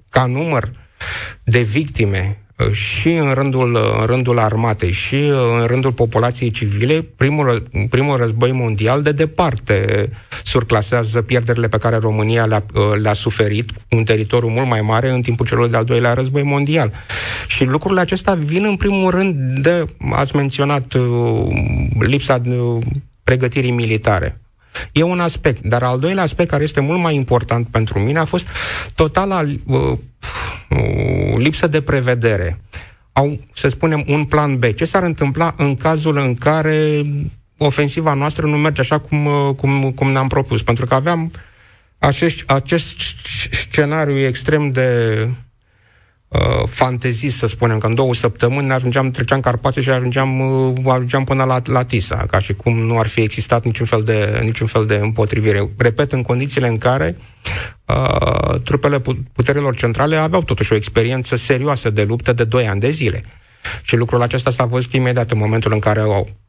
ca 0.10 0.26
număr 0.26 0.72
de 1.44 1.60
victime 1.62 2.38
uh, 2.58 2.72
și 2.72 3.10
în 3.10 3.34
rândul, 3.34 3.74
uh, 3.74 3.82
în 4.00 4.06
rândul 4.06 4.40
armatei 4.40 4.92
și 4.92 5.16
uh, 5.16 5.60
în 5.60 5.66
rândul 5.66 5.92
populației 5.92 6.52
civile, 6.52 7.02
primul, 7.16 7.68
primul 7.90 8.18
război 8.18 8.52
mondial 8.52 9.02
de 9.02 9.12
departe 9.12 10.10
surclasează 10.44 11.22
pierderile 11.22 11.68
pe 11.68 11.78
care 11.78 11.98
România 11.98 12.46
le-a, 12.46 12.64
le-a 13.02 13.14
suferit 13.14 13.72
un 13.90 14.04
teritoriu 14.04 14.50
mult 14.50 14.68
mai 14.68 14.82
mare 14.82 15.10
în 15.10 15.22
timpul 15.22 15.46
celor 15.46 15.68
de-al 15.68 15.86
doilea 15.86 16.14
război 16.14 16.44
mondial. 16.44 16.92
Și 17.48 17.64
lucrurile 17.64 18.02
acestea 18.02 18.34
vin 18.34 18.66
în 18.66 18.76
primul 18.76 19.10
rând 19.10 19.60
de, 19.60 19.86
ați 20.12 20.36
menționat, 20.36 20.94
lipsa 22.00 22.42
pregătirii 23.24 23.72
militare. 23.72 24.40
E 24.92 25.04
un 25.04 25.20
aspect. 25.20 25.64
Dar 25.64 25.84
al 25.84 26.00
doilea 26.00 26.24
aspect, 26.24 26.50
care 26.50 26.64
este 26.64 26.80
mult 26.80 27.00
mai 27.00 27.16
important 27.16 27.68
pentru 27.68 28.00
mine, 28.00 28.20
a 28.20 28.26
fost 28.26 28.48
totala 28.96 29.42
uh, 29.66 29.80
uh, 30.70 31.36
lipsă 31.38 31.68
de 31.68 31.82
prevedere, 31.82 32.60
au, 33.14 33.40
să 33.54 33.68
spunem, 33.68 34.04
un 34.08 34.24
plan 34.26 34.58
B. 34.58 34.64
Ce 34.64 34.86
s-ar 34.86 35.04
întâmpla 35.04 35.54
în 35.58 35.76
cazul 35.76 36.18
în 36.18 36.36
care 36.36 37.02
ofensiva 37.58 38.14
noastră 38.14 38.46
nu 38.46 38.58
merge 38.58 38.82
așa 38.82 39.00
cum, 39.00 39.26
uh, 39.26 39.56
cum, 39.56 39.92
cum 39.92 40.12
ne-am 40.12 40.28
propus? 40.28 40.62
Pentru 40.62 40.86
că 40.86 40.94
aveam 40.94 41.32
acest, 41.98 42.44
acest 42.46 42.96
scenariu 43.52 44.18
extrem 44.18 44.72
de 44.72 45.30
uh, 46.36 46.68
fantezist, 46.68 47.38
să 47.38 47.48
spunem, 47.48 47.78
că 47.78 47.88
în 47.88 47.96
două 47.96 48.14
săptămâni 48.14 48.68
ne 48.68 48.74
ajungeam, 48.74 49.12
treceam 49.12 49.40
Carpații 49.40 49.82
și 49.82 49.90
ajungeam, 49.90 50.40
uh, 50.40 50.74
ajungeam 50.86 51.24
până 51.24 51.44
la, 51.44 51.62
la 51.66 51.84
Tisa, 51.84 52.26
ca 52.30 52.40
și 52.40 52.54
cum 52.54 52.78
nu 52.78 53.00
ar 53.00 53.08
fi 53.08 53.22
existat 53.22 53.64
niciun 53.64 53.86
fel 53.86 54.04
de, 54.04 54.40
niciun 54.44 54.68
fel 54.68 54.86
de 54.86 54.96
împotrivire. 54.96 55.70
Repet, 55.78 56.12
în 56.12 56.22
condițiile 56.22 56.68
în 56.68 56.78
care 56.78 57.18
uh, 57.86 58.60
trupele 58.64 59.02
puterilor 59.34 59.76
centrale 59.76 60.16
aveau 60.16 60.42
totuși 60.42 60.74
o 60.74 60.76
experiență 60.76 61.36
serioasă 61.36 61.90
de 61.90 62.04
luptă 62.04 62.34
de 62.34 62.44
2 62.44 62.68
ani 62.68 62.80
de 62.80 62.90
zile. 62.90 63.24
Și 63.82 63.96
lucrul 63.96 64.22
acesta 64.22 64.52
s-a 64.52 64.66
văzut 64.66 64.94
imediat 64.94 65.32
în 65.32 65.38
momentul 65.38 65.74
în 65.74 65.80
care 65.80 66.00
au 66.00 66.10
Uh, 66.10 66.45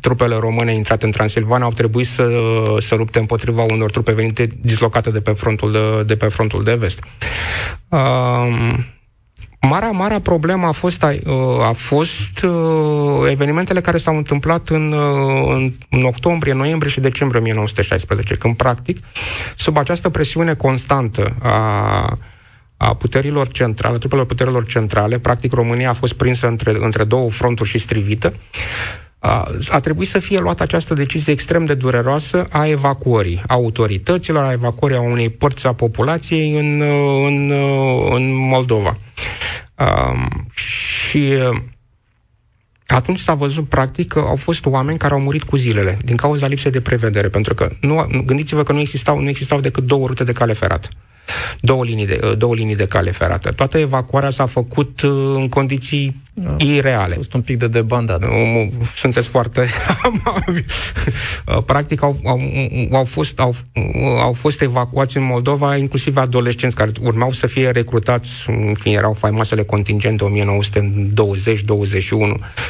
trupele 0.00 0.34
române 0.34 0.74
intrate 0.74 1.04
în 1.04 1.10
Transilvania 1.10 1.64
au 1.64 1.72
trebuit 1.72 2.06
să, 2.06 2.28
să 2.78 2.94
lupte 2.94 3.18
împotriva 3.18 3.62
unor 3.62 3.90
trupe 3.90 4.12
venite 4.12 4.48
dislocate 4.60 5.10
de 5.10 5.20
pe 5.20 5.30
frontul 5.30 5.72
de, 5.72 6.02
de, 6.02 6.16
pe 6.16 6.26
frontul 6.26 6.64
de 6.64 6.74
vest. 6.74 6.98
Uh, 7.88 8.74
Marea, 9.68 9.90
marea 9.90 10.20
problemă 10.20 10.66
a 10.66 10.72
fost, 10.72 11.02
a, 11.02 11.14
uh, 11.26 11.60
a 11.62 11.72
fost 11.72 12.42
uh, 12.42 13.30
evenimentele 13.30 13.80
care 13.80 13.98
s-au 13.98 14.16
întâmplat 14.16 14.68
în, 14.68 14.92
uh, 14.92 15.52
în, 15.54 15.72
în 15.90 16.02
octombrie, 16.02 16.52
noiembrie 16.52 16.90
și 16.90 17.00
decembrie 17.00 17.40
1916, 17.40 18.34
când, 18.34 18.56
practic, 18.56 18.98
sub 19.56 19.76
această 19.76 20.08
presiune 20.08 20.54
constantă 20.54 21.34
a 21.42 22.18
a 22.82 22.94
puterilor 22.94 23.48
centrale, 23.48 23.98
trupelor 23.98 24.26
puterilor 24.26 24.66
centrale, 24.66 25.18
practic 25.18 25.52
România 25.52 25.90
a 25.90 25.92
fost 25.92 26.12
prinsă 26.12 26.46
între, 26.46 26.76
între 26.80 27.04
două 27.04 27.30
fronturi 27.30 27.68
și 27.68 27.78
strivită, 27.78 28.34
a, 29.18 29.46
a 29.68 29.80
trebuit 29.80 30.08
să 30.08 30.18
fie 30.18 30.38
luată 30.38 30.62
această 30.62 30.94
decizie 30.94 31.32
extrem 31.32 31.64
de 31.64 31.74
dureroasă 31.74 32.46
a 32.50 32.66
evacuării 32.66 33.42
autorităților, 33.46 34.44
a 34.44 34.52
evacuării 34.52 34.96
a 34.96 35.00
unei 35.00 35.28
părți 35.28 35.66
a 35.66 35.72
populației 35.72 36.58
în, 36.58 36.80
în, 37.26 37.50
în 38.14 38.34
Moldova. 38.34 38.96
A, 39.74 40.14
și 40.54 41.34
atunci 42.86 43.18
s-a 43.18 43.34
văzut, 43.34 43.68
practic, 43.68 44.08
că 44.08 44.18
au 44.18 44.36
fost 44.36 44.66
oameni 44.66 44.98
care 44.98 45.12
au 45.12 45.20
murit 45.20 45.42
cu 45.42 45.56
zilele 45.56 45.98
din 46.04 46.16
cauza 46.16 46.46
lipsei 46.46 46.70
de 46.70 46.80
prevedere, 46.80 47.28
pentru 47.28 47.54
că 47.54 47.70
nu, 47.80 48.06
gândiți-vă 48.24 48.62
că 48.62 48.72
nu 48.72 48.80
existau, 48.80 49.20
nu 49.20 49.28
existau 49.28 49.60
decât 49.60 49.84
două 49.84 50.06
rute 50.06 50.24
de 50.24 50.32
cale 50.32 50.52
ferată 50.52 50.88
două 51.60 51.84
linii 51.84 52.06
de, 52.06 52.18
uh, 52.22 52.36
două 52.36 52.54
linii 52.54 52.76
de 52.76 52.86
cale 52.86 53.10
ferată. 53.10 53.52
Toată 53.52 53.78
evacuarea 53.78 54.30
s-a 54.30 54.46
făcut 54.46 55.00
uh, 55.00 55.10
în 55.34 55.48
condiții 55.48 56.22
da. 56.42 56.56
ireale. 56.58 57.12
A 57.12 57.16
fost 57.16 57.34
un 57.34 57.40
pic 57.42 57.58
de 57.58 57.68
debandat. 57.68 58.24
Sunteți 58.96 59.28
foarte 59.28 59.68
uh, 61.46 61.62
Practic 61.66 62.02
au, 62.02 62.20
au, 62.24 62.40
au, 62.92 63.04
fost, 63.04 63.38
au, 63.40 63.54
au 64.20 64.32
fost 64.32 64.60
evacuați 64.60 65.16
în 65.16 65.22
Moldova 65.22 65.76
inclusiv 65.76 66.16
adolescenți 66.16 66.76
care 66.76 66.90
urmau 67.00 67.32
să 67.32 67.46
fie 67.46 67.70
recrutați, 67.70 68.30
în 68.46 68.74
fine, 68.78 68.94
erau 68.94 69.12
faimoasele 69.12 69.62
contingente 69.62 70.24
1920-21 70.24 70.30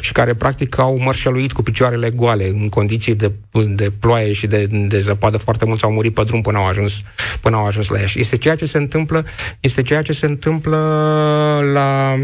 și 0.00 0.12
care 0.12 0.34
practic 0.34 0.78
au 0.78 0.98
mărșăluit 0.98 1.52
cu 1.52 1.62
picioarele 1.62 2.10
goale 2.10 2.48
în 2.48 2.68
condiții 2.68 3.14
de, 3.14 3.32
de 3.68 3.92
ploaie 4.00 4.32
și 4.32 4.46
de, 4.46 4.66
de 4.66 5.00
zăpadă. 5.00 5.36
Foarte 5.36 5.64
mulți 5.64 5.84
au 5.84 5.92
murit 5.92 6.14
pe 6.14 6.22
drum 6.24 6.40
până 6.40 6.58
au 6.58 6.66
ajuns, 6.66 6.92
până 7.40 7.56
au 7.56 7.66
ajuns 7.66 7.88
la 7.88 7.98
Iași. 7.98 8.20
Este 8.20 8.36
ceea 8.56 8.68
ce 8.68 8.72
se 8.72 8.78
întâmplă, 8.78 9.24
este 9.60 9.82
ceea 9.82 10.02
ce 10.02 10.12
se 10.12 10.26
întâmplă 10.26 10.76
la 11.72 12.16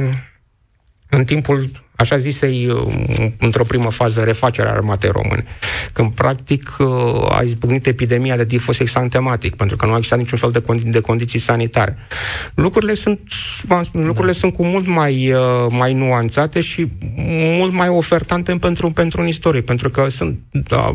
în 1.09 1.25
timpul 1.25 1.71
așa 1.97 2.19
zisei, 2.19 2.67
uh, 2.67 3.31
într-o 3.39 3.65
primă 3.65 3.91
fază, 3.91 4.23
refacerea 4.23 4.73
armatei 4.73 5.11
române. 5.11 5.45
Când, 5.93 6.13
practic, 6.13 6.77
uh, 6.79 6.87
a 7.29 7.43
izbucnit 7.45 7.87
epidemia 7.87 8.37
de 8.37 8.45
tifos 8.45 8.79
exantematic, 8.79 9.55
pentru 9.55 9.77
că 9.77 9.87
nu 9.87 9.93
a 9.93 9.97
existat 9.97 10.19
niciun 10.19 10.39
fel 10.39 10.51
de, 10.51 10.63
condi- 10.63 10.91
de 10.91 11.01
condiții 11.01 11.39
sanitare. 11.39 11.97
Lucrurile 12.55 12.95
sunt, 12.95 13.21
lucrurile 13.93 14.33
da. 14.33 14.39
sunt 14.39 14.53
cu 14.53 14.65
mult 14.65 14.87
mai, 14.87 15.33
uh, 15.33 15.67
mai 15.69 15.95
nuanțate 15.95 16.61
și 16.61 16.87
mult 17.59 17.73
mai 17.73 17.89
ofertante 17.89 18.57
pentru, 18.61 18.91
pentru 18.91 19.21
un 19.21 19.27
istoric, 19.27 19.65
pentru 19.65 19.91
că 19.91 20.09
sunt, 20.09 20.39
da, 20.51 20.95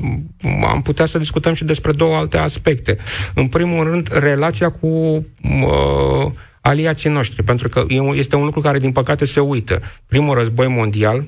am 0.67 0.82
putea 0.84 1.06
să 1.06 1.17
discutăm 1.17 1.54
și 1.54 1.63
despre 1.63 1.91
două 1.91 2.15
alte 2.15 2.38
aspecte. 2.38 2.97
În 3.34 3.47
primul 3.47 3.84
rând, 3.84 4.10
relația 4.13 4.69
cu 4.69 4.88
uh, 4.88 6.32
aliații 6.62 7.10
noștri, 7.10 7.43
pentru 7.43 7.69
că 7.69 7.86
este 8.13 8.36
un 8.36 8.45
lucru 8.45 8.60
care, 8.60 8.80
din 8.80 8.91
păcate, 8.91 9.26
se 9.26 9.39
uită. 9.39 9.82
Primul 10.06 10.36
război 10.36 10.67
mondial, 10.67 11.28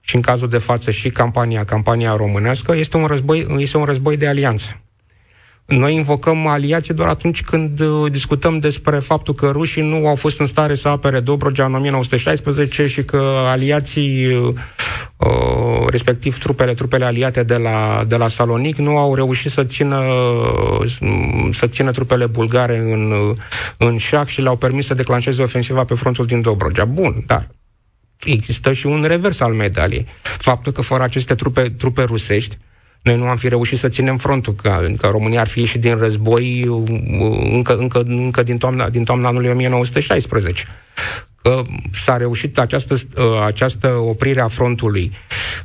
și 0.00 0.16
în 0.16 0.22
cazul 0.22 0.48
de 0.48 0.58
față 0.58 0.90
și 0.90 1.10
campania, 1.10 1.64
campania 1.64 2.16
românească, 2.16 2.76
este 2.76 2.96
un 2.96 3.04
război, 3.04 3.46
este 3.58 3.76
un 3.76 3.84
război 3.84 4.16
de 4.16 4.28
alianță. 4.28 4.80
Noi 5.70 5.94
invocăm 5.94 6.46
aliații 6.46 6.94
doar 6.94 7.08
atunci 7.08 7.42
când 7.42 7.80
uh, 7.80 8.10
discutăm 8.10 8.58
despre 8.58 8.98
faptul 8.98 9.34
că 9.34 9.50
rușii 9.50 9.82
nu 9.82 10.06
au 10.06 10.14
fost 10.14 10.40
în 10.40 10.46
stare 10.46 10.74
să 10.74 10.88
apere 10.88 11.20
Dobrogea 11.20 11.64
în 11.64 11.74
1916 11.74 12.88
și 12.88 13.04
că 13.04 13.22
aliații, 13.46 14.26
uh, 14.34 14.54
uh, 15.16 15.86
respectiv 15.88 16.38
trupele, 16.38 16.74
trupele 16.74 17.04
aliate 17.04 17.42
de 17.42 17.56
la, 17.56 18.04
de 18.08 18.16
la 18.16 18.28
Salonic, 18.28 18.76
nu 18.76 18.96
au 18.96 19.14
reușit 19.14 19.50
să 19.50 19.64
țină, 19.64 20.02
să 21.52 21.66
țină 21.66 21.90
trupele 21.90 22.26
bulgare 22.26 22.78
în, 22.78 23.34
în 23.76 23.96
șac 23.96 24.28
și 24.28 24.40
le-au 24.40 24.56
permis 24.56 24.86
să 24.86 24.94
declanșeze 24.94 25.42
ofensiva 25.42 25.84
pe 25.84 25.94
frontul 25.94 26.26
din 26.26 26.40
Dobrogea. 26.40 26.84
Bun, 26.84 27.22
dar 27.26 27.48
există 28.24 28.72
și 28.72 28.86
un 28.86 29.04
revers 29.06 29.40
al 29.40 29.52
medaliei. 29.52 30.06
Faptul 30.22 30.72
că 30.72 30.80
fără 30.80 31.02
aceste 31.02 31.34
trupe, 31.34 31.68
trupe 31.68 32.02
rusești, 32.02 32.56
noi 33.02 33.16
nu 33.16 33.24
am 33.24 33.36
fi 33.36 33.48
reușit 33.48 33.78
să 33.78 33.88
ținem 33.88 34.16
frontul, 34.16 34.52
că, 34.52 34.84
că 34.96 35.06
România 35.06 35.40
ar 35.40 35.48
fi 35.48 35.60
ieșit 35.60 35.80
din 35.80 35.96
război 35.96 36.66
uh, 36.68 36.88
încă, 37.52 37.76
încă, 37.76 38.02
încă 38.06 38.42
din, 38.42 38.58
toamna, 38.58 38.88
din 38.88 39.04
toamna 39.04 39.28
anului 39.28 39.50
1916 39.50 40.64
că 41.42 41.62
s-a 41.92 42.16
reușit 42.16 42.58
această, 42.58 42.94
uh, 42.94 43.24
această 43.44 43.88
oprire 43.88 44.40
a 44.40 44.48
frontului 44.48 45.12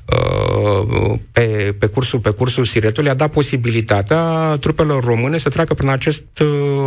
uh, 0.05 1.17
pe, 1.31 1.75
pe, 1.79 1.85
cursul, 1.85 2.19
pe 2.19 2.29
cursul 2.29 2.65
Siretului, 2.65 3.09
a 3.09 3.13
dat 3.13 3.31
posibilitatea 3.31 4.55
trupelor 4.59 5.03
române 5.03 5.37
să 5.37 5.49
treacă 5.49 5.73
prin 5.73 5.89
acest, 5.89 6.23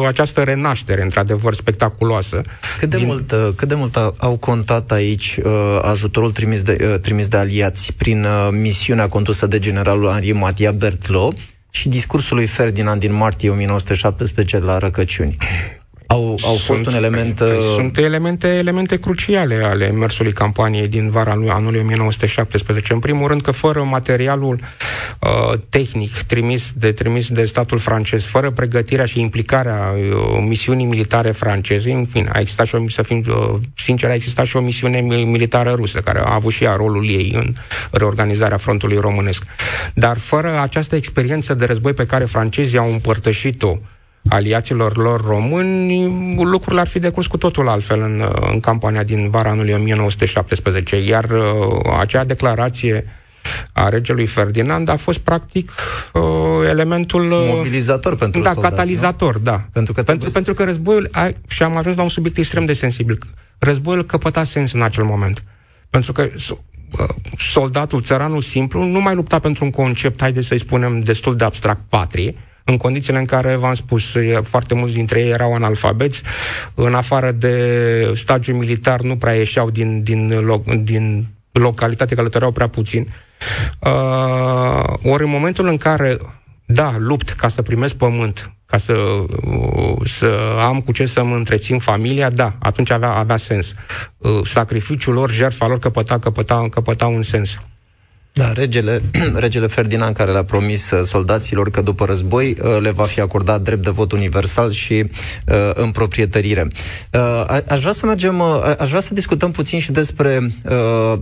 această 0.07 0.42
renaștere, 0.42 1.03
într-adevăr, 1.03 1.55
spectaculoasă. 1.55 2.42
Cât 2.79 2.90
de, 2.90 2.96
din... 2.96 3.07
mult, 3.07 3.35
cât 3.57 3.68
de 3.68 3.74
mult 3.74 3.96
au 4.16 4.37
contat 4.37 4.90
aici 4.92 5.38
ajutorul 5.83 6.33
trimis 6.33 6.62
de, 6.62 6.98
trimis 7.03 7.29
de 7.29 7.37
aliați 7.37 7.92
prin 7.92 8.27
misiunea 8.51 9.09
condusă 9.09 9.46
de 9.46 9.59
generalul 9.59 10.11
Henri 10.11 10.33
Matia 10.33 10.72
Berthelot 10.72 11.37
și 11.70 11.88
discursul 11.88 12.37
lui 12.37 12.46
Ferdinand 12.46 13.01
din 13.01 13.12
martie 13.12 13.51
1917 13.51 14.59
la 14.59 14.79
Răcăciuni? 14.79 15.37
Au, 16.10 16.38
au 16.44 16.54
fost 16.54 16.82
sunt, 16.82 16.86
un 16.86 16.94
element... 16.94 17.40
Uh... 17.40 17.46
Sunt 17.74 17.96
elemente, 17.96 18.48
elemente 18.48 18.98
cruciale 18.98 19.64
ale 19.64 19.90
mersului 19.90 20.32
campaniei 20.32 20.88
din 20.88 21.10
vara 21.10 21.34
lui 21.34 21.48
anului 21.48 21.80
1917. 21.80 22.92
În 22.92 22.98
primul 22.98 23.26
rând 23.26 23.40
că 23.40 23.50
fără 23.50 23.82
materialul 23.82 24.58
uh, 25.20 25.58
tehnic 25.68 26.22
trimis 26.22 26.72
de, 26.74 26.92
trimis 26.92 27.28
de 27.28 27.44
statul 27.44 27.78
francez, 27.78 28.24
fără 28.24 28.50
pregătirea 28.50 29.04
și 29.04 29.20
implicarea 29.20 29.94
uh, 29.96 30.44
misiunii 30.46 30.86
militare 30.86 31.30
franceze, 31.30 31.92
în 31.92 32.06
fine, 32.06 32.30
a 32.32 32.40
existat 32.40 32.66
și 32.66 32.74
o, 32.74 32.88
să 32.88 33.02
fim 33.02 33.24
uh, 33.28 33.54
sinceri, 33.76 34.12
a 34.12 34.14
existat 34.14 34.46
și 34.46 34.56
o 34.56 34.60
misiune 34.60 35.00
militară 35.00 35.70
rusă, 35.70 36.00
care 36.00 36.18
a 36.18 36.34
avut 36.34 36.52
și 36.52 36.64
ea 36.64 36.74
rolul 36.74 37.08
ei 37.08 37.32
în 37.34 37.54
reorganizarea 37.90 38.56
frontului 38.56 38.96
românesc. 38.96 39.42
Dar 39.94 40.18
fără 40.18 40.60
această 40.60 40.96
experiență 40.96 41.54
de 41.54 41.64
război 41.64 41.92
pe 41.92 42.06
care 42.06 42.24
francezii 42.24 42.78
au 42.78 42.92
împărtășit-o 42.92 43.78
aliaților 44.28 44.96
lor 44.96 45.24
români, 45.24 46.04
lucrurile 46.36 46.80
ar 46.80 46.88
fi 46.88 46.98
decurs 46.98 47.26
cu 47.26 47.36
totul 47.36 47.68
altfel 47.68 48.00
în, 48.00 48.24
în 48.52 48.60
campania 48.60 49.02
din 49.02 49.30
vara 49.30 49.50
anului 49.50 49.72
1917. 49.72 50.96
Iar 50.96 51.24
uh, 51.24 51.92
acea 51.98 52.24
declarație 52.24 53.04
a 53.72 53.88
regelui 53.88 54.26
Ferdinand 54.26 54.88
a 54.88 54.96
fost 54.96 55.18
practic 55.18 55.72
uh, 56.12 56.22
elementul... 56.68 57.30
Uh, 57.30 57.50
Mobilizator 57.54 58.16
pentru 58.16 58.40
Da, 58.40 58.52
soldați, 58.52 58.74
catalizator, 58.74 59.36
nu? 59.36 59.42
da. 59.42 59.60
Pentru 59.72 59.92
că, 59.92 60.02
pentru, 60.02 60.30
pentru 60.30 60.54
că 60.54 60.64
războiul, 60.64 61.08
a, 61.12 61.28
și 61.48 61.62
am 61.62 61.76
ajuns 61.76 61.96
la 61.96 62.02
un 62.02 62.08
subiect 62.08 62.36
extrem 62.36 62.64
de 62.64 62.72
sensibil, 62.72 63.18
războiul 63.58 64.04
căpăta 64.04 64.44
sens 64.44 64.72
în 64.72 64.82
acel 64.82 65.04
moment. 65.04 65.44
Pentru 65.90 66.12
că 66.12 66.22
uh, 66.22 67.08
soldatul, 67.38 68.02
țăranul 68.02 68.42
simplu, 68.42 68.84
nu 68.84 69.00
mai 69.00 69.14
lupta 69.14 69.38
pentru 69.38 69.64
un 69.64 69.70
concept, 69.70 70.20
haideți 70.20 70.46
să-i 70.46 70.58
spunem, 70.58 71.00
destul 71.00 71.36
de 71.36 71.44
abstract, 71.44 71.80
patrie, 71.88 72.34
în 72.70 72.76
condițiile 72.76 73.18
în 73.18 73.24
care, 73.24 73.54
v-am 73.54 73.74
spus, 73.74 74.02
foarte 74.42 74.74
mulți 74.74 74.94
dintre 74.94 75.20
ei 75.20 75.31
erau 75.31 75.54
analfabeți, 75.54 76.22
în 76.74 76.94
afară 76.94 77.31
de 77.31 78.12
stagiu 78.14 78.57
militar 78.57 79.00
nu 79.00 79.16
prea 79.16 79.33
ieșeau 79.33 79.70
din, 79.70 80.02
din, 80.02 80.28
loc, 80.28 80.66
din 80.66 81.26
localitate, 81.52 82.14
călătoreau 82.14 82.50
prea 82.50 82.68
puțin. 82.68 83.14
Uh, 83.78 85.12
ori 85.12 85.22
în 85.22 85.31
momentul 85.31 85.66
în 85.66 85.76
care, 85.76 86.18
da, 86.66 86.94
lupt 86.98 87.31
ca 87.31 87.48
să 87.48 87.62
primesc 87.62 87.94
pământ, 87.94 88.52
ca 88.66 88.78
să, 88.78 88.94
să 90.04 90.57
am 90.61 90.81
cu 90.81 90.92
ce 90.92 91.07
să-mi 91.07 91.35
întrețin 91.35 91.78
familia, 91.78 92.31
da, 92.31 92.54
atunci 92.59 92.90
avea, 92.90 93.11
avea 93.11 93.37
sens. 93.37 93.74
Sacrificiul 94.44 95.14
lor, 95.14 95.31
jertfa 95.31 95.66
lor 95.66 95.78
căpăta, 95.78 96.18
căpăta, 96.18 96.66
căpăta 96.70 97.07
un 97.07 97.22
sens. 97.22 97.59
Da, 98.38 98.53
regele, 98.53 99.03
regele 99.35 99.66
Ferdinand 99.66 100.16
care 100.16 100.33
le-a 100.33 100.44
promis 100.44 100.90
uh, 100.90 101.01
soldaților 101.03 101.70
că 101.70 101.81
după 101.81 102.05
război 102.05 102.57
uh, 102.62 102.77
le 102.81 102.90
va 102.90 103.05
fi 103.05 103.20
acordat 103.20 103.61
drept 103.61 103.83
de 103.83 103.90
vot 103.90 104.12
universal 104.12 104.70
și 104.70 105.05
uh, 105.46 105.70
în 105.74 105.90
proprietărire. 105.90 106.70
Uh, 107.12 107.59
aș 107.68 107.81
vrea 107.81 107.92
să 107.92 108.07
mergem, 108.07 108.38
uh, 108.38 108.74
aș 108.79 108.88
vrea 108.88 109.01
să 109.01 109.14
discutăm 109.14 109.51
puțin 109.51 109.79
și 109.79 109.92
despre 109.92 110.51
uh, 110.70 111.18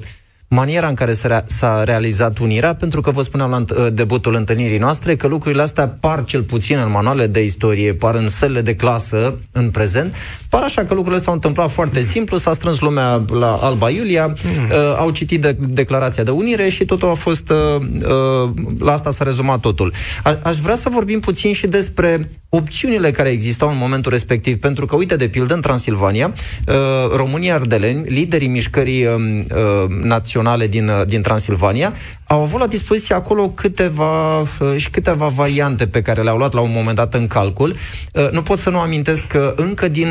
maniera 0.48 0.88
în 0.88 0.94
care 0.94 1.12
s-a 1.46 1.84
realizat 1.84 2.38
unirea, 2.38 2.74
pentru 2.74 3.00
că 3.00 3.10
vă 3.10 3.22
spuneam 3.22 3.50
la 3.50 3.64
uh, 3.76 3.86
debutul 3.92 4.34
întâlnirii 4.34 4.78
noastre 4.78 5.16
că 5.16 5.26
lucrurile 5.26 5.62
astea 5.62 5.88
par 5.88 6.24
cel 6.24 6.42
puțin 6.42 6.78
în 6.78 6.90
manuale 6.90 7.26
de 7.26 7.44
istorie, 7.44 7.94
par 7.94 8.14
în 8.14 8.28
sălile 8.28 8.60
de 8.60 8.74
clasă 8.74 9.38
în 9.52 9.70
prezent, 9.70 10.14
par 10.48 10.62
așa 10.62 10.84
că 10.84 10.94
lucrurile 10.94 11.22
s-au 11.22 11.32
întâmplat 11.32 11.70
foarte 11.70 12.00
simplu, 12.00 12.36
s-a 12.36 12.52
strâns 12.52 12.80
lumea 12.80 13.24
la 13.38 13.58
Alba 13.62 13.90
Iulia, 13.90 14.26
mm. 14.26 14.34
uh, 14.34 14.94
au 14.96 15.10
citit 15.10 15.40
de 15.40 15.56
declarația 15.68 16.22
de 16.22 16.30
unire 16.30 16.68
și 16.68 16.84
totul 16.84 17.08
a 17.08 17.14
fost, 17.14 17.50
uh, 17.50 17.56
uh, 17.80 18.50
la 18.78 18.92
asta 18.92 19.10
s-a 19.10 19.24
rezumat 19.24 19.60
totul. 19.60 19.92
A- 20.22 20.38
aș 20.42 20.56
vrea 20.56 20.74
să 20.74 20.88
vorbim 20.88 21.20
puțin 21.20 21.52
și 21.52 21.66
despre 21.66 22.30
opțiunile 22.48 23.10
care 23.10 23.28
existau 23.28 23.68
în 23.68 23.76
momentul 23.76 24.12
respectiv, 24.12 24.58
pentru 24.58 24.86
că, 24.86 24.96
uite, 24.96 25.16
de 25.16 25.28
pildă, 25.28 25.54
în 25.54 25.60
Transilvania, 25.60 26.32
uh, 26.66 26.74
România 27.16 27.54
Ardeleni, 27.54 28.08
liderii 28.08 28.48
mișcării 28.48 29.06
uh, 29.06 29.12
uh, 29.14 29.88
naționale, 30.02 30.35
naționale 30.36 30.66
din, 30.66 30.88
uh, 30.88 31.06
din 31.06 31.22
Transilvania, 31.22 31.92
au 32.28 32.42
avut 32.42 32.60
la 32.60 32.66
dispoziție 32.66 33.14
acolo 33.14 33.48
câteva 33.48 34.40
uh, 34.40 34.46
și 34.76 34.90
câteva 34.90 35.26
variante 35.26 35.86
pe 35.86 36.02
care 36.02 36.22
le-au 36.22 36.36
luat 36.36 36.52
la 36.52 36.60
un 36.60 36.70
moment 36.74 36.96
dat 36.96 37.14
în 37.14 37.26
calcul. 37.26 37.70
Uh, 38.12 38.28
nu 38.30 38.42
pot 38.42 38.58
să 38.58 38.70
nu 38.70 38.78
amintesc 38.78 39.26
că 39.26 39.54
încă, 39.56 39.88
din, 39.88 40.08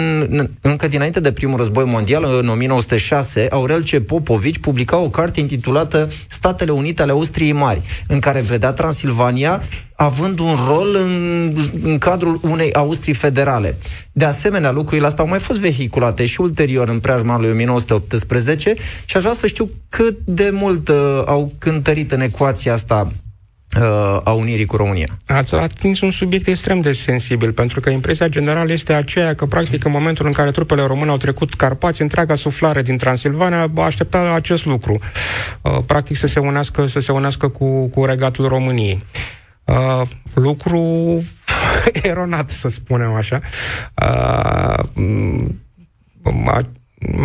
încă 0.62 0.88
dinainte 0.88 1.20
de 1.20 1.32
primul 1.32 1.58
război 1.58 1.84
mondial, 1.86 2.24
în 2.24 2.50
1906, 2.50 3.48
Aurel 3.52 3.84
C. 3.84 4.00
Popovici 4.00 4.58
publica 4.58 4.98
o 4.98 5.10
carte 5.10 5.40
intitulată 5.40 6.10
Statele 6.28 6.72
Unite 6.72 7.02
ale 7.02 7.12
Austriei 7.12 7.52
Mari, 7.52 7.82
în 8.08 8.20
care 8.20 8.42
vedea 8.42 8.72
Transilvania 8.72 9.62
având 9.96 10.40
un 10.40 10.56
rol 10.68 10.96
în, 10.96 11.54
în 11.84 11.98
cadrul 11.98 12.40
unei 12.44 12.74
Austrii 12.74 13.14
federale. 13.14 13.78
De 14.12 14.26
asemenea, 14.26 14.72
lucrurile 14.72 15.08
astea 15.08 15.24
au 15.24 15.30
mai 15.30 15.40
fost 15.40 15.60
vehiculate 15.60 16.26
și 16.26 16.42
ulterior 16.42 16.90
în 16.90 17.00
preajma 17.00 17.40
lui 17.40 17.52
1918 17.52 18.76
și 19.06 19.18
aș 19.18 19.22
vrea 19.22 19.34
să 19.34 19.48
știu 19.48 19.70
cât 19.90 20.18
de 20.26 20.50
mult 20.54 20.88
uh, 20.88 21.24
au 21.26 21.52
cântărit 21.58 22.05
în 22.12 22.22
ecuația 22.22 22.74
asta 22.74 23.12
uh, 23.78 24.22
a 24.24 24.32
unirii 24.32 24.66
cu 24.66 24.76
România. 24.76 25.08
Ați 25.28 25.56
atins 25.56 26.02
un 26.02 26.12
subiect 26.12 26.48
extrem 26.48 26.82
de 26.82 26.92
sensibil, 26.92 27.52
pentru 27.52 27.80
că 27.80 27.90
impresia 27.90 28.28
generală 28.28 28.72
este 28.72 28.94
aceea 28.94 29.34
că, 29.34 29.46
practic, 29.46 29.86
în 29.86 29.92
momentul 29.92 30.26
în 30.26 30.32
care 30.32 30.52
trupele 30.52 30.82
române 30.82 31.12
au 31.12 31.18
trecut 31.18 31.54
Carpați, 31.54 32.02
întreaga 32.02 32.36
suflare 32.36 32.82
din 32.82 32.98
Transilvania 32.98 33.68
aștepta 33.76 34.32
acest 34.34 34.66
lucru. 34.66 35.00
Uh, 35.62 35.78
practic 35.86 36.18
să 36.18 36.28
se 36.28 36.40
unească, 36.40 36.88
să 36.88 37.00
se 37.00 37.12
unească 37.12 37.48
cu, 37.48 37.88
cu 37.88 38.06
regatul 38.06 38.48
României. 38.48 39.04
Uh, 39.66 40.02
lucru 40.34 41.24
eronat, 42.12 42.50
să 42.50 42.68
spunem 42.68 43.14
așa. 43.14 43.40
Uh, 44.02 44.84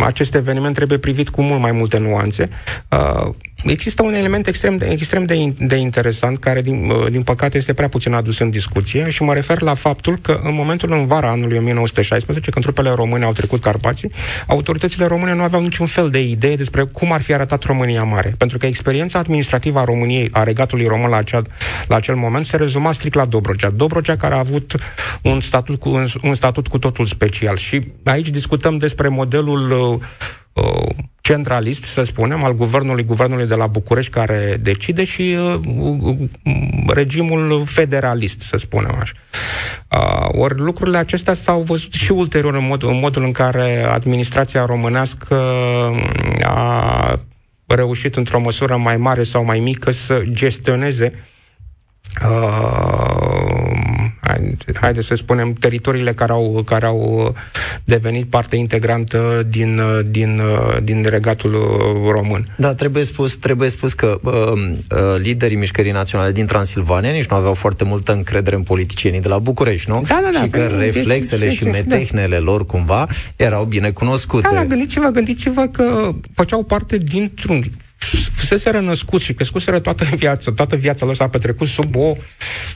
acest 0.03 0.35
eveniment 0.35 0.75
trebuie 0.75 0.97
privit 0.97 1.29
cu 1.29 1.41
mult 1.41 1.59
mai 1.59 1.71
multe 1.71 1.97
nuanțe. 1.97 2.47
Uh, 2.89 3.33
Există 3.63 4.03
un 4.03 4.13
element 4.13 4.47
extrem 4.47 4.77
de, 4.77 4.85
extrem 4.85 5.25
de, 5.25 5.53
de 5.57 5.75
interesant, 5.75 6.39
care, 6.39 6.61
din, 6.61 6.89
uh, 6.89 7.11
din 7.11 7.23
păcate, 7.23 7.57
este 7.57 7.73
prea 7.73 7.87
puțin 7.87 8.13
adus 8.13 8.39
în 8.39 8.49
discuție 8.49 9.09
și 9.09 9.23
mă 9.23 9.33
refer 9.33 9.61
la 9.61 9.73
faptul 9.73 10.17
că 10.21 10.39
în 10.43 10.53
momentul 10.53 10.91
în 10.91 11.05
vara 11.05 11.29
anului 11.29 11.57
1916, 11.57 12.51
când 12.51 12.65
trupele 12.65 12.89
române 12.89 13.25
au 13.25 13.31
trecut 13.31 13.61
Carpații, 13.61 14.11
autoritățile 14.47 15.05
române 15.05 15.33
nu 15.33 15.41
aveau 15.41 15.61
niciun 15.61 15.85
fel 15.85 16.09
de 16.09 16.21
idee 16.21 16.55
despre 16.55 16.83
cum 16.83 17.11
ar 17.11 17.21
fi 17.21 17.33
arătat 17.33 17.63
România 17.63 18.03
Mare. 18.03 18.33
Pentru 18.37 18.57
că 18.57 18.65
experiența 18.65 19.19
administrativă 19.19 19.79
a 19.79 19.83
României, 19.83 20.29
a 20.31 20.43
regatului 20.43 20.85
român 20.85 21.09
la, 21.09 21.17
acea, 21.17 21.41
la 21.87 21.95
acel 21.95 22.15
moment, 22.15 22.45
se 22.45 22.57
rezuma 22.57 22.91
strict 22.91 23.15
la 23.15 23.25
Dobrogea. 23.25 23.69
Dobrogea 23.69 24.15
care 24.15 24.33
a 24.33 24.39
avut 24.39 24.75
un 25.21 25.41
statut 25.41 25.79
cu, 25.79 25.89
un, 25.89 26.07
un 26.23 26.35
statut 26.35 26.67
cu 26.67 26.77
totul 26.77 27.05
special. 27.05 27.57
Și 27.57 27.81
aici 28.03 28.29
discutăm 28.29 28.77
despre 28.77 29.07
modelul 29.07 29.71
uh, 29.71 29.99
Uh, 30.53 30.95
centralist, 31.31 31.83
să 31.83 32.03
spunem, 32.03 32.43
al 32.43 32.55
guvernului, 32.55 33.03
guvernului 33.03 33.47
de 33.47 33.55
la 33.55 33.67
București 33.67 34.11
care 34.11 34.57
decide 34.61 35.03
și 35.03 35.35
uh, 35.39 35.59
uh, 36.03 36.17
regimul 36.87 37.63
federalist, 37.65 38.41
să 38.41 38.57
spunem 38.57 38.95
așa. 38.99 39.13
Uh, 39.91 40.41
ori 40.41 40.59
lucrurile 40.59 40.97
acestea 40.97 41.33
s-au 41.33 41.61
văzut 41.61 41.93
și 41.93 42.11
ulterior 42.11 42.55
în, 42.55 42.65
mod, 42.65 42.83
în 42.83 42.99
modul 42.99 43.23
în 43.23 43.31
care 43.31 43.83
administrația 43.83 44.65
românească 44.65 45.35
a 46.43 47.19
reușit 47.65 48.15
într-o 48.15 48.39
măsură 48.39 48.77
mai 48.77 48.97
mare 48.97 49.23
sau 49.23 49.43
mai 49.43 49.59
mică 49.59 49.91
să 49.91 50.21
gestioneze 50.29 51.13
uh, 52.23 53.70
haide 54.73 55.01
să 55.01 55.15
spunem, 55.15 55.53
teritoriile 55.53 56.13
care 56.13 56.31
au, 56.31 56.63
care 56.65 56.85
au 56.85 57.35
devenit 57.83 58.25
parte 58.25 58.55
integrantă 58.55 59.47
din, 59.49 59.81
din, 60.09 60.41
din 60.83 61.05
regatul 61.09 61.51
român. 62.11 62.45
Da, 62.55 62.73
trebuie 62.73 63.03
spus, 63.03 63.35
trebuie 63.35 63.69
spus 63.69 63.93
că 63.93 64.19
uh, 64.21 64.31
uh, 64.31 64.97
liderii 65.17 65.57
mișcării 65.57 65.91
naționale 65.91 66.31
din 66.31 66.45
Transilvania 66.45 67.11
nici 67.11 67.25
nu 67.25 67.35
aveau 67.35 67.53
foarte 67.53 67.83
multă 67.83 68.13
încredere 68.13 68.55
în 68.55 68.63
politicienii 68.63 69.21
de 69.21 69.27
la 69.27 69.37
București, 69.37 69.89
nu? 69.89 70.03
Da, 70.07 70.19
da, 70.23 70.29
da. 70.33 70.41
Și 70.41 70.49
că 70.49 70.59
păi, 70.59 70.79
reflexele 70.79 71.49
și 71.49 71.63
metehnele 71.63 72.35
da. 72.35 72.41
lor 72.41 72.65
cumva 72.65 73.07
erau 73.35 73.63
bine 73.63 73.91
cunoscute. 73.91 74.47
Da, 74.51 74.55
da, 74.55 74.65
gândiți-vă, 74.65 75.09
gândiți-vă 75.09 75.61
că 75.61 76.11
făceau 76.33 76.63
parte 76.63 76.97
dintr-un 76.97 77.63
fuseseră 78.33 78.79
născuți 78.79 79.23
și 79.23 79.33
crescuseră 79.33 79.79
toată 79.79 80.03
viața, 80.15 80.51
toată 80.51 80.75
viața 80.75 81.05
lor 81.05 81.15
s-a 81.15 81.29
petrecut 81.29 81.67
sub 81.67 81.95
o 81.95 82.15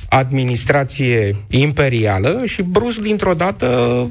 administrație 0.10 1.36
imperială 1.50 2.42
și 2.46 2.62
brusc, 2.62 3.00
dintr-o 3.00 3.34
dată, 3.34 4.10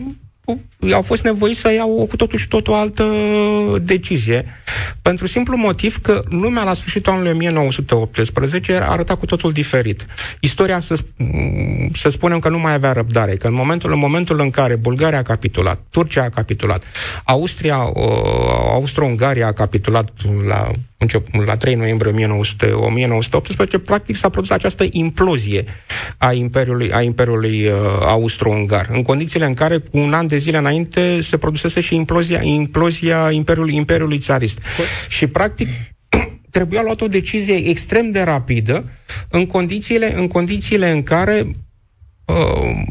au 0.93 1.03
fost 1.03 1.23
nevoiți 1.23 1.61
să 1.61 1.73
iau 1.73 1.99
o 1.99 2.05
cu 2.05 2.17
totul 2.17 2.39
și 2.39 2.49
totul 2.49 2.75
altă 2.75 3.05
decizie, 3.83 4.45
pentru 5.03 5.27
simplu 5.27 5.57
motiv 5.57 6.01
că 6.01 6.23
lumea 6.29 6.65
la 6.65 6.75
sfârșitul 6.75 7.13
anului 7.13 7.31
1918 7.31 8.79
arăta 8.83 9.15
cu 9.15 9.27
totul 9.27 9.53
diferit. 9.53 10.07
Istoria, 10.41 10.81
să, 10.81 10.97
să 11.95 12.09
spunem 12.09 12.39
că 12.39 12.49
nu 12.49 12.59
mai 12.59 12.73
avea 12.73 12.93
răbdare, 12.93 13.37
că 13.37 13.47
în 13.47 13.55
momentul, 13.55 13.93
în 13.93 13.99
momentul 13.99 14.41
în 14.41 14.51
care 14.51 14.77
Bulgaria 14.77 15.19
a 15.19 15.23
capitulat, 15.23 15.81
Turcia 15.91 16.23
a 16.23 16.29
capitulat, 16.29 16.85
Austria, 17.25 17.77
Austro-Ungaria 18.73 19.47
a 19.47 19.53
capitulat 19.53 20.11
la 20.47 20.71
la 21.45 21.57
3 21.57 21.75
noiembrie 21.75 22.13
1900, 22.13 22.67
1918, 22.67 23.79
practic 23.79 24.17
s-a 24.17 24.29
produs 24.29 24.51
această 24.51 24.85
implozie 24.91 25.65
a 26.19 26.33
Imperiului, 26.33 26.93
a 26.93 27.03
Imperiului 27.03 27.67
uh, 27.67 27.73
Austro-Ungar, 28.01 28.89
în 28.91 29.03
condițiile 29.03 29.47
în 29.47 29.55
care, 29.55 29.79
cu 29.79 29.99
un 29.99 30.13
an 30.13 30.27
de 30.27 30.37
zile 30.37 30.59
înainte, 30.59 30.74
se 31.21 31.37
produsese 31.37 31.81
și 31.81 31.95
implozia, 31.95 32.43
implozia 32.43 33.31
Imperiului, 33.31 33.75
Imperiului 33.75 34.19
Țarist. 34.19 34.59
Și, 35.09 35.27
practic, 35.27 35.69
trebuia 36.51 36.83
luat 36.83 37.01
o 37.01 37.07
decizie 37.07 37.69
extrem 37.69 38.11
de 38.11 38.23
rapidă 38.23 38.91
în 39.29 39.47
condițiile 39.47 40.17
în, 40.17 40.29
condițiile 40.29 40.91
în 40.91 41.03
care, 41.03 41.47
uh, 42.25 42.83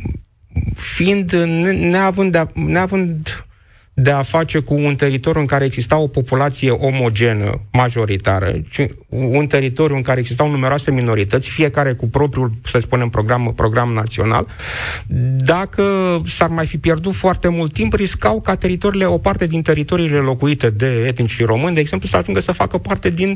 fiind 0.76 1.34
neavând, 1.74 2.32
de, 2.32 2.48
neavând 2.54 3.46
de 3.94 4.12
a 4.12 4.22
face 4.22 4.60
cu 4.60 4.74
un 4.74 4.96
teritoriu 4.96 5.40
în 5.40 5.46
care 5.46 5.66
exista 5.66 5.98
o 5.98 6.08
populație 6.08 6.70
omogenă, 6.70 7.62
majoritară, 7.72 8.62
ci 8.70 8.86
un 9.14 9.48
teritoriu 9.48 9.96
în 9.96 10.02
care 10.02 10.20
existau 10.20 10.50
numeroase 10.50 10.92
minorități, 10.92 11.50
fiecare 11.50 11.94
cu 11.94 12.08
propriul, 12.08 12.52
să 12.66 12.80
spunem, 12.80 13.10
program, 13.10 13.54
program 13.56 13.94
național, 13.94 14.48
dacă 15.38 15.84
s-ar 16.28 16.50
mai 16.50 16.66
fi 16.66 16.78
pierdut 16.78 17.14
foarte 17.14 17.48
mult 17.48 17.74
timp, 17.74 17.94
riscau 17.94 18.42
ca 18.42 18.56
teritoriile, 18.56 19.06
o 19.06 19.18
parte 19.18 19.48
din 19.48 19.62
teritoriile 19.62 20.18
locuite 20.18 20.70
de 20.70 21.06
etnici 21.08 21.46
români, 21.46 21.74
de 21.74 21.80
exemplu, 21.80 22.08
să 22.08 22.18
ajungă 22.18 22.40
să 22.40 22.52
facă 22.52 22.78
parte 22.78 23.10
din 23.10 23.36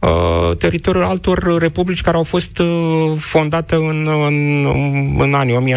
uh, 0.00 0.56
teritoriul 0.58 1.04
altor 1.04 1.58
republici 1.58 2.00
care 2.00 2.16
au 2.16 2.22
fost 2.22 2.58
uh, 2.58 2.66
fondate 3.18 3.74
în, 3.74 4.08
în, 4.26 4.66
în 5.18 5.34
anii 5.34 5.76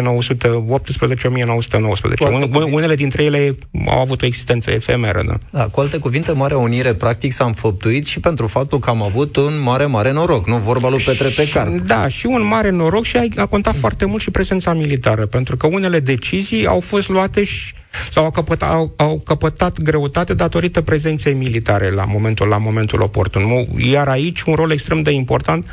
Unele 2.70 2.94
dintre 2.94 3.24
ele 3.24 3.56
au 3.86 4.00
avut 4.00 4.22
o 4.22 4.26
existență 4.26 4.70
efemeră. 4.70 5.22
Da? 5.26 5.38
da, 5.50 5.64
cu 5.66 5.80
alte 5.80 5.98
cuvinte, 5.98 6.32
Marea 6.32 6.58
Unire 6.58 6.94
practic 6.94 7.32
s-a 7.32 7.44
înfăptuit 7.44 8.06
și 8.06 8.20
pentru 8.20 8.46
faptul 8.46 8.78
că 8.78 8.90
am 8.90 9.02
avut 9.02 9.29
un 9.36 9.60
mare, 9.62 9.86
mare 9.86 10.12
noroc, 10.12 10.46
nu 10.46 10.56
vorba 10.56 10.88
lui 10.88 11.02
Petre 11.04 11.28
Pecar. 11.28 11.68
Da, 11.68 12.08
și 12.08 12.26
un 12.26 12.46
mare 12.46 12.70
noroc 12.70 13.04
și 13.04 13.16
a, 13.16 13.26
a 13.36 13.46
contat 13.46 13.76
foarte 13.76 14.04
mult 14.04 14.22
și 14.22 14.30
prezența 14.30 14.72
militară, 14.72 15.26
pentru 15.26 15.56
că 15.56 15.66
unele 15.66 16.00
decizii 16.00 16.66
au 16.66 16.80
fost 16.80 17.08
luate 17.08 17.44
și 17.44 17.74
sau 18.10 18.24
au 18.24 18.30
căpătat, 18.30 18.70
au, 18.72 18.92
au 18.96 19.20
căpătat 19.24 19.82
greutate 19.82 20.34
datorită 20.34 20.80
prezenței 20.80 21.34
militare 21.34 21.90
la 21.90 22.04
momentul, 22.04 22.48
la 22.48 22.58
momentul 22.58 23.00
oportun. 23.00 23.66
Iar 23.76 24.08
aici 24.08 24.42
un 24.42 24.54
rol 24.54 24.70
extrem 24.70 25.02
de 25.02 25.10
important 25.10 25.66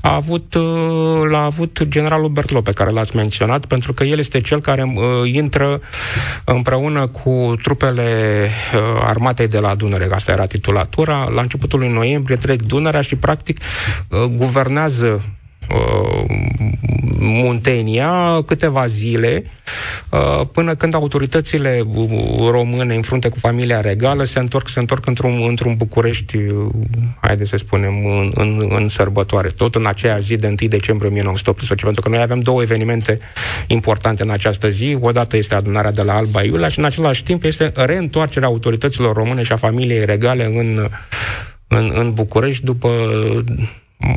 a 0.00 0.14
avut, 0.14 0.54
uh, 0.54 1.28
l-a 1.30 1.44
avut 1.44 1.82
generalul 1.88 2.28
Bertlo, 2.28 2.60
pe 2.60 2.72
care 2.72 2.90
l-ați 2.90 3.16
menționat, 3.16 3.64
pentru 3.66 3.92
că 3.92 4.04
el 4.04 4.18
este 4.18 4.40
cel 4.40 4.60
care 4.60 4.82
uh, 4.82 5.32
intră 5.32 5.80
împreună 6.44 7.06
cu 7.06 7.54
trupele 7.62 8.48
uh, 8.74 9.02
armatei 9.02 9.48
de 9.48 9.58
la 9.58 9.74
Dunăre, 9.74 10.08
asta 10.10 10.32
era 10.32 10.46
titulatura, 10.46 11.28
la 11.28 11.40
începutul 11.40 11.78
lui 11.78 11.88
noiembrie 11.88 12.36
trec 12.36 12.62
Dunărea 12.62 13.00
și 13.00 13.16
practic 13.16 13.60
uh, 14.08 14.22
guvernează 14.36 15.22
uh, 15.70 16.24
Muntenia 17.18 18.42
câteva 18.46 18.86
zile 18.86 19.44
uh, 20.10 20.46
până 20.52 20.74
când 20.74 20.94
autoritățile 20.94 21.86
române 22.50 22.94
în 22.94 23.02
frunte 23.02 23.28
cu 23.28 23.38
familia 23.38 23.80
regală 23.80 24.24
se 24.24 24.38
întorc, 24.38 24.68
se 24.68 24.78
întorc 24.78 25.06
într-un, 25.06 25.44
într-un 25.48 25.74
București, 25.76 26.36
uh, 26.36 26.66
haide 27.20 27.44
să 27.44 27.56
spunem, 27.56 28.06
în, 28.06 28.32
în, 28.34 28.66
în 28.68 28.88
sărbătoare, 28.88 29.48
tot 29.48 29.74
în 29.74 29.86
aceea 29.86 30.18
zi 30.18 30.36
de 30.36 30.46
1 30.46 30.68
decembrie 30.68 31.10
1918, 31.10 31.84
pentru 31.84 32.02
că 32.02 32.08
noi 32.08 32.20
avem 32.20 32.40
două 32.40 32.62
evenimente 32.62 33.18
importante 33.66 34.22
în 34.22 34.30
această 34.30 34.68
zi. 34.68 34.96
Odată 35.00 35.36
este 35.36 35.54
adunarea 35.54 35.92
de 35.92 36.02
la 36.02 36.14
Alba 36.14 36.42
Iulia 36.42 36.68
și 36.68 36.78
în 36.78 36.84
același 36.84 37.22
timp 37.22 37.44
este 37.44 37.72
reîntoarcerea 37.74 38.48
autorităților 38.48 39.16
române 39.16 39.42
și 39.42 39.52
a 39.52 39.56
familiei 39.56 40.04
regale 40.04 40.44
în, 40.44 40.88
în, 41.68 41.92
în 41.94 42.12
București 42.12 42.64
după 42.64 42.88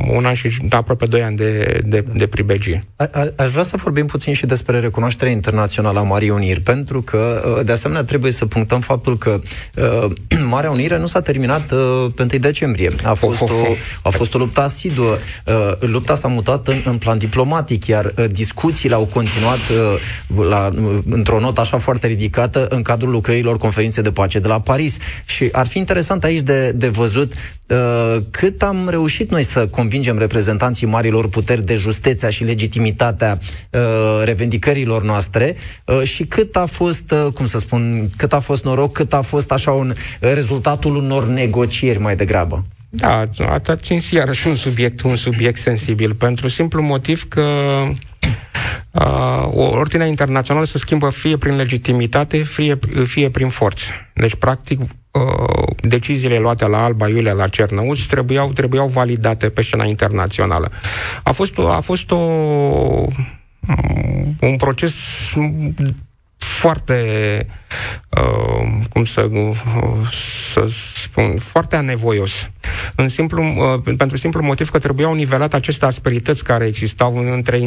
un 0.08 0.24
an 0.24 0.34
și 0.34 0.58
aproape 0.70 1.06
doi 1.06 1.22
ani 1.22 1.36
de, 1.36 1.80
de, 1.84 2.04
de 2.14 2.26
pribegie. 2.26 2.82
A, 2.96 3.08
a, 3.12 3.32
aș 3.36 3.50
vrea 3.50 3.62
să 3.62 3.76
vorbim 3.76 4.06
puțin 4.06 4.34
și 4.34 4.46
despre 4.46 4.80
recunoașterea 4.80 5.32
internațională 5.32 5.98
a 5.98 6.02
Marii 6.02 6.30
Uniri, 6.30 6.60
pentru 6.60 7.02
că, 7.02 7.52
uh, 7.56 7.64
de 7.64 7.72
asemenea, 7.72 8.04
trebuie 8.04 8.32
să 8.32 8.46
punctăm 8.46 8.80
faptul 8.80 9.18
că 9.18 9.40
uh, 9.76 10.10
Marea 10.54 10.70
Unire 10.70 10.98
nu 10.98 11.06
s-a 11.06 11.20
terminat 11.20 11.70
uh, 11.72 12.12
pe 12.14 12.22
1 12.22 12.40
decembrie. 12.40 12.90
A 13.04 13.12
fost, 13.14 13.40
o, 13.40 13.46
a 14.02 14.08
fost 14.08 14.34
o 14.34 14.38
luptă 14.38 14.60
asiduă. 14.60 15.16
Uh, 15.46 15.72
lupta 15.80 16.14
s-a 16.14 16.28
mutat 16.28 16.68
în, 16.68 16.82
în 16.84 16.96
plan 16.96 17.18
diplomatic, 17.18 17.86
iar 17.86 18.12
uh, 18.16 18.24
discuțiile 18.30 18.94
au 18.94 19.06
continuat 19.06 19.58
uh, 20.36 20.46
la, 20.48 20.70
uh, 20.82 20.98
într-o 21.10 21.40
notă 21.40 21.60
așa 21.60 21.78
foarte 21.78 22.06
ridicată 22.06 22.66
în 22.68 22.82
cadrul 22.82 23.10
lucrărilor 23.10 23.58
conferinței 23.58 24.02
de 24.02 24.10
pace 24.10 24.38
de 24.38 24.48
la 24.48 24.60
Paris. 24.60 24.96
Și 25.24 25.48
ar 25.52 25.66
fi 25.66 25.78
interesant 25.78 26.24
aici 26.24 26.40
de, 26.40 26.72
de 26.72 26.88
văzut 26.88 27.32
uh, 27.66 28.16
cât 28.30 28.62
am 28.62 28.88
reușit 28.88 29.30
noi 29.30 29.42
să 29.42 29.66
convingem 29.80 30.18
reprezentanții 30.18 30.86
marilor 30.86 31.28
puteri 31.28 31.64
de 31.64 31.74
justețea 31.74 32.28
și 32.30 32.44
legitimitatea 32.44 33.38
uh, 33.70 33.80
revendicărilor 34.24 35.02
noastre 35.02 35.56
uh, 35.84 36.02
și 36.02 36.24
cât 36.24 36.56
a 36.56 36.66
fost, 36.66 37.10
uh, 37.10 37.32
cum 37.32 37.46
să 37.46 37.58
spun, 37.58 38.10
cât 38.16 38.32
a 38.32 38.38
fost 38.38 38.64
noroc, 38.64 38.92
cât 38.92 39.12
a 39.12 39.22
fost 39.22 39.52
așa 39.52 39.70
un 39.70 39.94
rezultatul 40.20 40.96
unor 40.96 41.26
negocieri 41.26 41.98
mai 41.98 42.16
degrabă. 42.16 42.64
Da, 42.92 43.28
atingi 43.66 44.14
iarăși 44.14 44.46
un 44.46 44.54
subiect, 44.54 45.00
un 45.00 45.16
subiect 45.16 45.58
sensibil, 45.58 46.14
pentru 46.14 46.48
simplu 46.48 46.82
motiv 46.82 47.28
că 47.28 47.40
uh, 48.90 49.48
ordinea 49.52 50.06
internațională 50.06 50.64
se 50.64 50.78
schimbă 50.78 51.10
fie 51.10 51.36
prin 51.36 51.56
legitimitate, 51.56 52.42
fie, 52.42 52.78
fie 53.04 53.30
prin 53.30 53.48
forță. 53.48 53.84
Deci, 54.14 54.34
practic, 54.34 54.80
uh, 54.80 55.74
deciziile 55.82 56.38
luate 56.38 56.66
la 56.66 56.84
Alba 56.84 57.08
Iulia, 57.08 57.32
la 57.32 57.48
Cernăuți, 57.48 58.06
trebuiau, 58.06 58.52
trebuiau 58.52 58.88
validate 58.88 59.48
pe 59.48 59.62
scena 59.62 59.84
internațională. 59.84 60.70
A 61.22 61.32
fost, 61.32 61.58
a 61.58 61.80
fost 61.80 62.10
o, 62.10 62.16
un 64.40 64.56
proces 64.56 64.94
foarte, 66.36 66.96
uh, 68.08 68.84
cum 68.90 69.04
să, 69.04 69.28
uh, 69.30 69.56
să 70.52 70.66
spun, 70.94 71.38
foarte 71.38 71.76
anevoios. 71.76 72.32
În 73.00 73.08
simplu, 73.08 73.42
uh, 73.42 73.94
pentru 73.96 74.16
simplu 74.16 74.42
motiv 74.42 74.70
că 74.70 74.78
trebuiau 74.78 75.14
nivelat 75.14 75.54
aceste 75.54 75.84
asperități 75.84 76.44
care 76.44 76.64
existau 76.66 77.16
între 77.16 77.58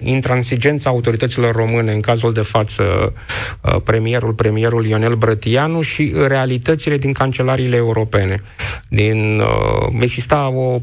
intransigența 0.00 0.90
autorităților 0.90 1.54
române, 1.54 1.92
în 1.92 2.00
cazul 2.00 2.32
de 2.32 2.40
față 2.40 3.12
uh, 3.60 3.76
premierul, 3.84 4.32
premierul 4.32 4.86
Ionel 4.86 5.14
Brătianu 5.14 5.80
și 5.80 6.14
realitățile 6.26 6.98
din 6.98 7.12
cancelariile 7.12 7.76
europene. 7.76 8.42
Din, 8.88 9.40
uh, 9.40 10.00
exista 10.00 10.48
o 10.48 10.80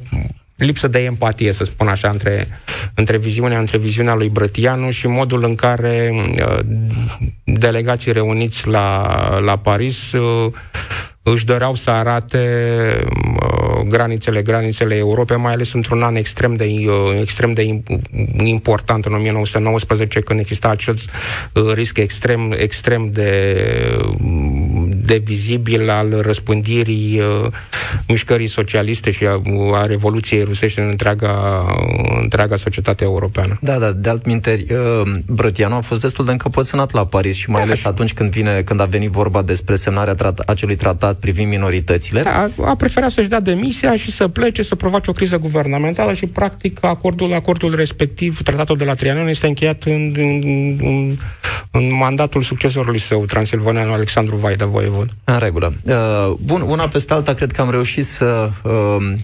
lipsă 0.55 0.87
de 0.87 0.99
empatie, 0.99 1.51
să 1.51 1.63
spun 1.63 1.87
așa, 1.87 2.09
între, 2.09 2.47
între, 2.93 3.17
viziunea, 3.17 3.59
între 3.59 3.77
viziunea 3.77 4.15
lui 4.15 4.29
Brătianu 4.29 4.89
și 4.89 5.07
modul 5.07 5.43
în 5.43 5.55
care 5.55 6.11
uh, 6.13 6.59
delegații 7.43 8.11
reuniți 8.11 8.67
la, 8.67 9.39
la 9.39 9.57
Paris 9.57 10.11
uh, 10.11 10.51
își 11.33 11.45
doreau 11.45 11.75
să 11.75 11.89
arate 11.89 12.39
uh, 13.09 13.81
granițele, 13.87 14.41
granițele 14.41 14.95
Europei, 14.95 15.37
mai 15.37 15.51
ales 15.51 15.73
într-un 15.73 16.03
an 16.03 16.15
extrem 16.15 16.55
de, 16.55 16.63
uh, 16.63 17.19
extrem 17.21 17.53
de 17.53 17.81
important, 18.43 19.05
în 19.05 19.13
1919, 19.13 20.19
când 20.19 20.39
exista 20.39 20.69
acest 20.69 21.09
uh, 21.53 21.73
risc 21.73 21.97
extrem, 21.97 22.53
extrem 22.57 23.09
de, 23.11 23.57
de 25.05 25.21
vizibil 25.23 25.89
al 25.89 26.21
răspândirii 26.21 27.19
uh, 27.19 27.51
mișcării 28.07 28.47
socialiste 28.47 29.11
și 29.11 29.25
a, 29.25 29.41
a 29.73 29.85
Revoluției 29.85 30.43
rusești 30.43 30.79
în 30.79 30.87
întreaga, 30.87 31.65
întreaga 32.21 32.55
societate 32.55 33.03
europeană. 33.03 33.57
Da, 33.61 33.77
da, 33.77 33.91
de 33.91 34.09
altminteri, 34.09 34.65
uh, 34.73 35.01
Brătianu 35.25 35.75
a 35.75 35.79
fost 35.79 36.01
destul 36.01 36.25
de 36.25 36.31
încăpățânat 36.31 36.91
la 36.91 37.05
Paris 37.05 37.35
și 37.35 37.49
mai 37.49 37.59
da, 37.59 37.65
ales 37.65 37.85
atunci 37.85 38.13
când, 38.13 38.31
vine, 38.31 38.61
când 38.61 38.79
a 38.79 38.85
venit 38.85 39.09
vorba 39.09 39.41
despre 39.41 39.75
semnarea 39.75 40.15
trat- 40.15 40.45
acelui 40.45 40.75
tratat 40.75 40.93
tratat 40.95 41.19
privind 41.19 41.49
minoritățile. 41.49 42.21
Da, 42.21 42.47
a 42.65 42.75
preferat 42.75 43.11
să-și 43.11 43.27
dea 43.27 43.39
demisia 43.39 43.97
și 43.97 44.11
să 44.11 44.27
plece, 44.27 44.63
să 44.63 44.75
provoace 44.75 45.09
o 45.09 45.13
criză 45.13 45.37
guvernamentală 45.37 46.13
și, 46.13 46.25
practic, 46.25 46.83
acordul, 46.83 47.33
acordul 47.33 47.75
respectiv, 47.75 48.41
tratatul 48.43 48.77
de 48.77 48.83
la 48.83 48.93
Trianon, 48.93 49.27
este 49.27 49.47
încheiat 49.47 49.83
în, 49.83 50.13
în, 50.17 50.41
în, 50.81 51.11
în 51.71 51.93
mandatul 51.93 52.41
succesorului 52.41 52.99
său, 52.99 53.25
transilvanean 53.25 53.89
Alexandru 53.89 54.35
Vaida 54.35 54.65
Voievod. 54.95 55.15
În 55.23 55.39
regulă. 55.39 55.73
Uh, 55.83 56.33
bun, 56.43 56.61
una 56.61 56.87
peste 56.87 57.13
alta, 57.13 57.33
cred 57.33 57.51
că 57.51 57.61
am 57.61 57.69
reușit 57.69 58.05
să 58.05 58.49
uh, 58.63 58.71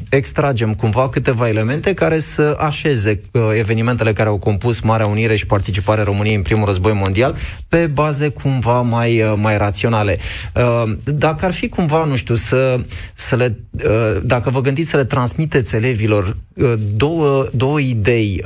extragem 0.09 0.73
cumva 0.73 1.09
câteva 1.09 1.47
elemente 1.47 1.93
care 1.93 2.19
să 2.19 2.55
așeze 2.59 3.21
uh, 3.31 3.41
evenimentele 3.57 4.13
care 4.13 4.29
au 4.29 4.37
compus 4.37 4.79
Marea 4.79 5.07
Unire 5.07 5.35
și 5.35 5.45
participarea 5.45 6.03
României 6.03 6.35
în 6.35 6.41
primul 6.41 6.65
război 6.65 6.93
mondial 6.93 7.35
pe 7.67 7.85
baze 7.93 8.27
cumva 8.27 8.81
mai, 8.81 9.21
uh, 9.21 9.33
mai 9.35 9.57
raționale. 9.57 10.17
Uh, 10.55 10.93
dacă 11.03 11.45
ar 11.45 11.51
fi 11.51 11.69
cum 11.69 11.79
cumva, 11.87 12.05
nu 12.05 12.15
știu, 12.15 12.35
să, 12.35 12.79
să 13.13 13.35
le, 13.35 13.59
uh, 13.71 14.21
dacă 14.23 14.49
vă 14.49 14.61
gândiți 14.61 14.89
să 14.89 14.97
le 14.97 15.03
transmiteți 15.03 15.75
elevilor 15.75 16.37
uh, 16.53 16.73
două, 16.95 17.45
două 17.53 17.79
idei 17.79 18.43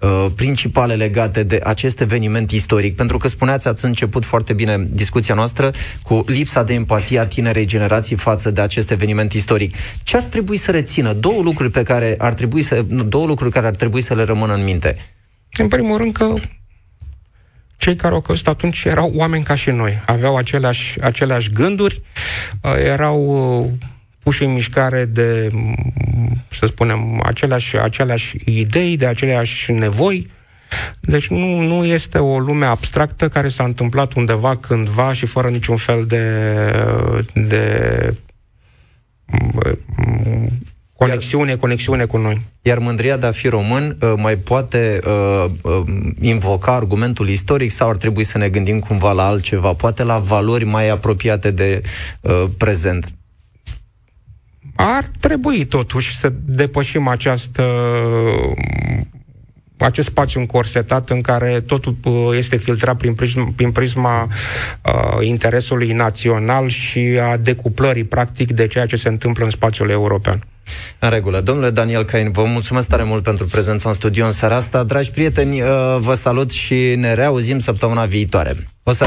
uh, 0.00 0.26
principale 0.36 0.94
legate 0.94 1.42
de 1.42 1.60
acest 1.64 2.00
eveniment 2.00 2.50
istoric, 2.50 2.96
pentru 2.96 3.18
că 3.18 3.28
spuneați, 3.28 3.68
ați 3.68 3.84
început 3.84 4.24
foarte 4.24 4.52
bine 4.52 4.86
discuția 4.90 5.34
noastră 5.34 5.70
cu 6.02 6.24
lipsa 6.26 6.62
de 6.62 6.74
empatie 6.74 7.18
a 7.18 7.26
tinerei 7.26 7.66
generații 7.66 8.16
față 8.16 8.50
de 8.50 8.60
acest 8.60 8.90
eveniment 8.90 9.32
istoric. 9.32 9.74
Ce 10.02 10.16
ar 10.16 10.22
trebui 10.22 10.56
să 10.56 10.70
rețină? 10.70 11.12
Două 11.12 11.42
lucruri 11.42 11.70
pe 11.70 11.82
care 11.82 12.14
ar 12.18 12.32
trebui 12.32 12.62
să, 12.62 12.84
două 13.08 13.26
lucruri 13.26 13.52
care 13.52 13.66
ar 13.66 13.74
trebui 13.74 14.00
să 14.00 14.14
le 14.14 14.24
rămână 14.24 14.54
în 14.54 14.64
minte. 14.64 14.96
În 15.58 15.68
primul 15.68 15.96
rând 15.96 16.12
că 16.12 16.34
cei 17.76 17.96
care 17.96 18.14
au 18.14 18.20
căzut 18.20 18.48
atunci 18.48 18.84
erau 18.84 19.12
oameni 19.14 19.42
ca 19.42 19.54
și 19.54 19.70
noi, 19.70 20.02
aveau 20.06 20.36
aceleași, 20.36 21.00
aceleași 21.00 21.52
gânduri, 21.52 22.02
uh, 22.62 22.74
erau 22.84 23.24
uh, 23.62 23.70
puși 24.26 24.44
în 24.44 24.52
mișcare 24.52 25.04
de, 25.04 25.48
mm, 25.52 26.42
să 26.50 26.66
spunem, 26.66 27.20
aceleași, 27.24 27.76
aceleași 27.76 28.36
idei, 28.44 28.96
de 28.96 29.06
aceleași 29.06 29.72
nevoi. 29.72 30.30
Deci 31.00 31.26
nu, 31.26 31.60
nu 31.60 31.84
este 31.84 32.18
o 32.18 32.38
lume 32.38 32.66
abstractă 32.66 33.28
care 33.28 33.48
s-a 33.48 33.64
întâmplat 33.64 34.12
undeva, 34.12 34.56
cândva 34.56 35.12
și 35.12 35.26
fără 35.26 35.48
niciun 35.48 35.76
fel 35.76 36.04
de, 36.04 36.24
de 37.34 38.14
mm, 39.26 40.48
Conexiune, 40.92 41.50
iar, 41.50 41.58
conexiune 41.58 42.04
cu 42.04 42.16
noi. 42.16 42.40
Iar 42.62 42.78
mândria 42.78 43.16
de 43.16 43.26
a 43.26 43.30
fi 43.30 43.48
român 43.48 43.96
uh, 44.00 44.12
mai 44.16 44.36
poate 44.36 45.00
uh, 45.06 45.44
uh, 45.62 45.82
invoca 46.20 46.74
argumentul 46.74 47.28
istoric 47.28 47.70
sau 47.70 47.88
ar 47.88 47.96
trebui 47.96 48.24
să 48.24 48.38
ne 48.38 48.48
gândim 48.48 48.80
cumva 48.80 49.12
la 49.12 49.26
altceva, 49.26 49.72
poate 49.72 50.02
la 50.02 50.18
valori 50.18 50.64
mai 50.64 50.88
apropiate 50.88 51.50
de 51.50 51.82
uh, 52.20 52.44
prezent? 52.58 53.15
Ar 54.76 55.10
trebui 55.20 55.64
totuși 55.64 56.16
să 56.16 56.32
depășim 56.44 57.08
această 57.08 57.62
acest 59.78 60.08
spațiu 60.08 60.40
încorsetat 60.40 61.10
în 61.10 61.20
care 61.20 61.60
totul 61.60 61.96
uh, 62.04 62.12
este 62.36 62.56
filtrat 62.56 62.96
prin 62.96 63.14
prisma, 63.14 63.52
prin 63.56 63.72
prisma 63.72 64.22
uh, 64.22 65.26
interesului 65.26 65.92
național 65.92 66.68
și 66.68 67.18
a 67.30 67.36
decuplării, 67.36 68.04
practic, 68.04 68.52
de 68.52 68.66
ceea 68.66 68.86
ce 68.86 68.96
se 68.96 69.08
întâmplă 69.08 69.44
în 69.44 69.50
spațiul 69.50 69.90
european. 69.90 70.46
În 70.98 71.10
regulă. 71.10 71.40
Domnule 71.40 71.70
Daniel 71.70 72.04
Cain, 72.04 72.30
vă 72.30 72.44
mulțumesc 72.44 72.88
tare 72.88 73.02
mult 73.02 73.22
pentru 73.22 73.46
prezența 73.46 73.88
în 73.88 73.94
studio 73.94 74.24
în 74.24 74.30
seara 74.30 74.56
asta. 74.56 74.82
Dragi 74.82 75.10
prieteni, 75.10 75.62
uh, 75.62 75.68
vă 75.98 76.14
salut 76.14 76.50
și 76.50 76.94
ne 76.96 77.14
reauzim 77.14 77.58
săptămâna 77.58 78.04
viitoare. 78.04 78.56
O 78.82 78.92
să 78.92 79.06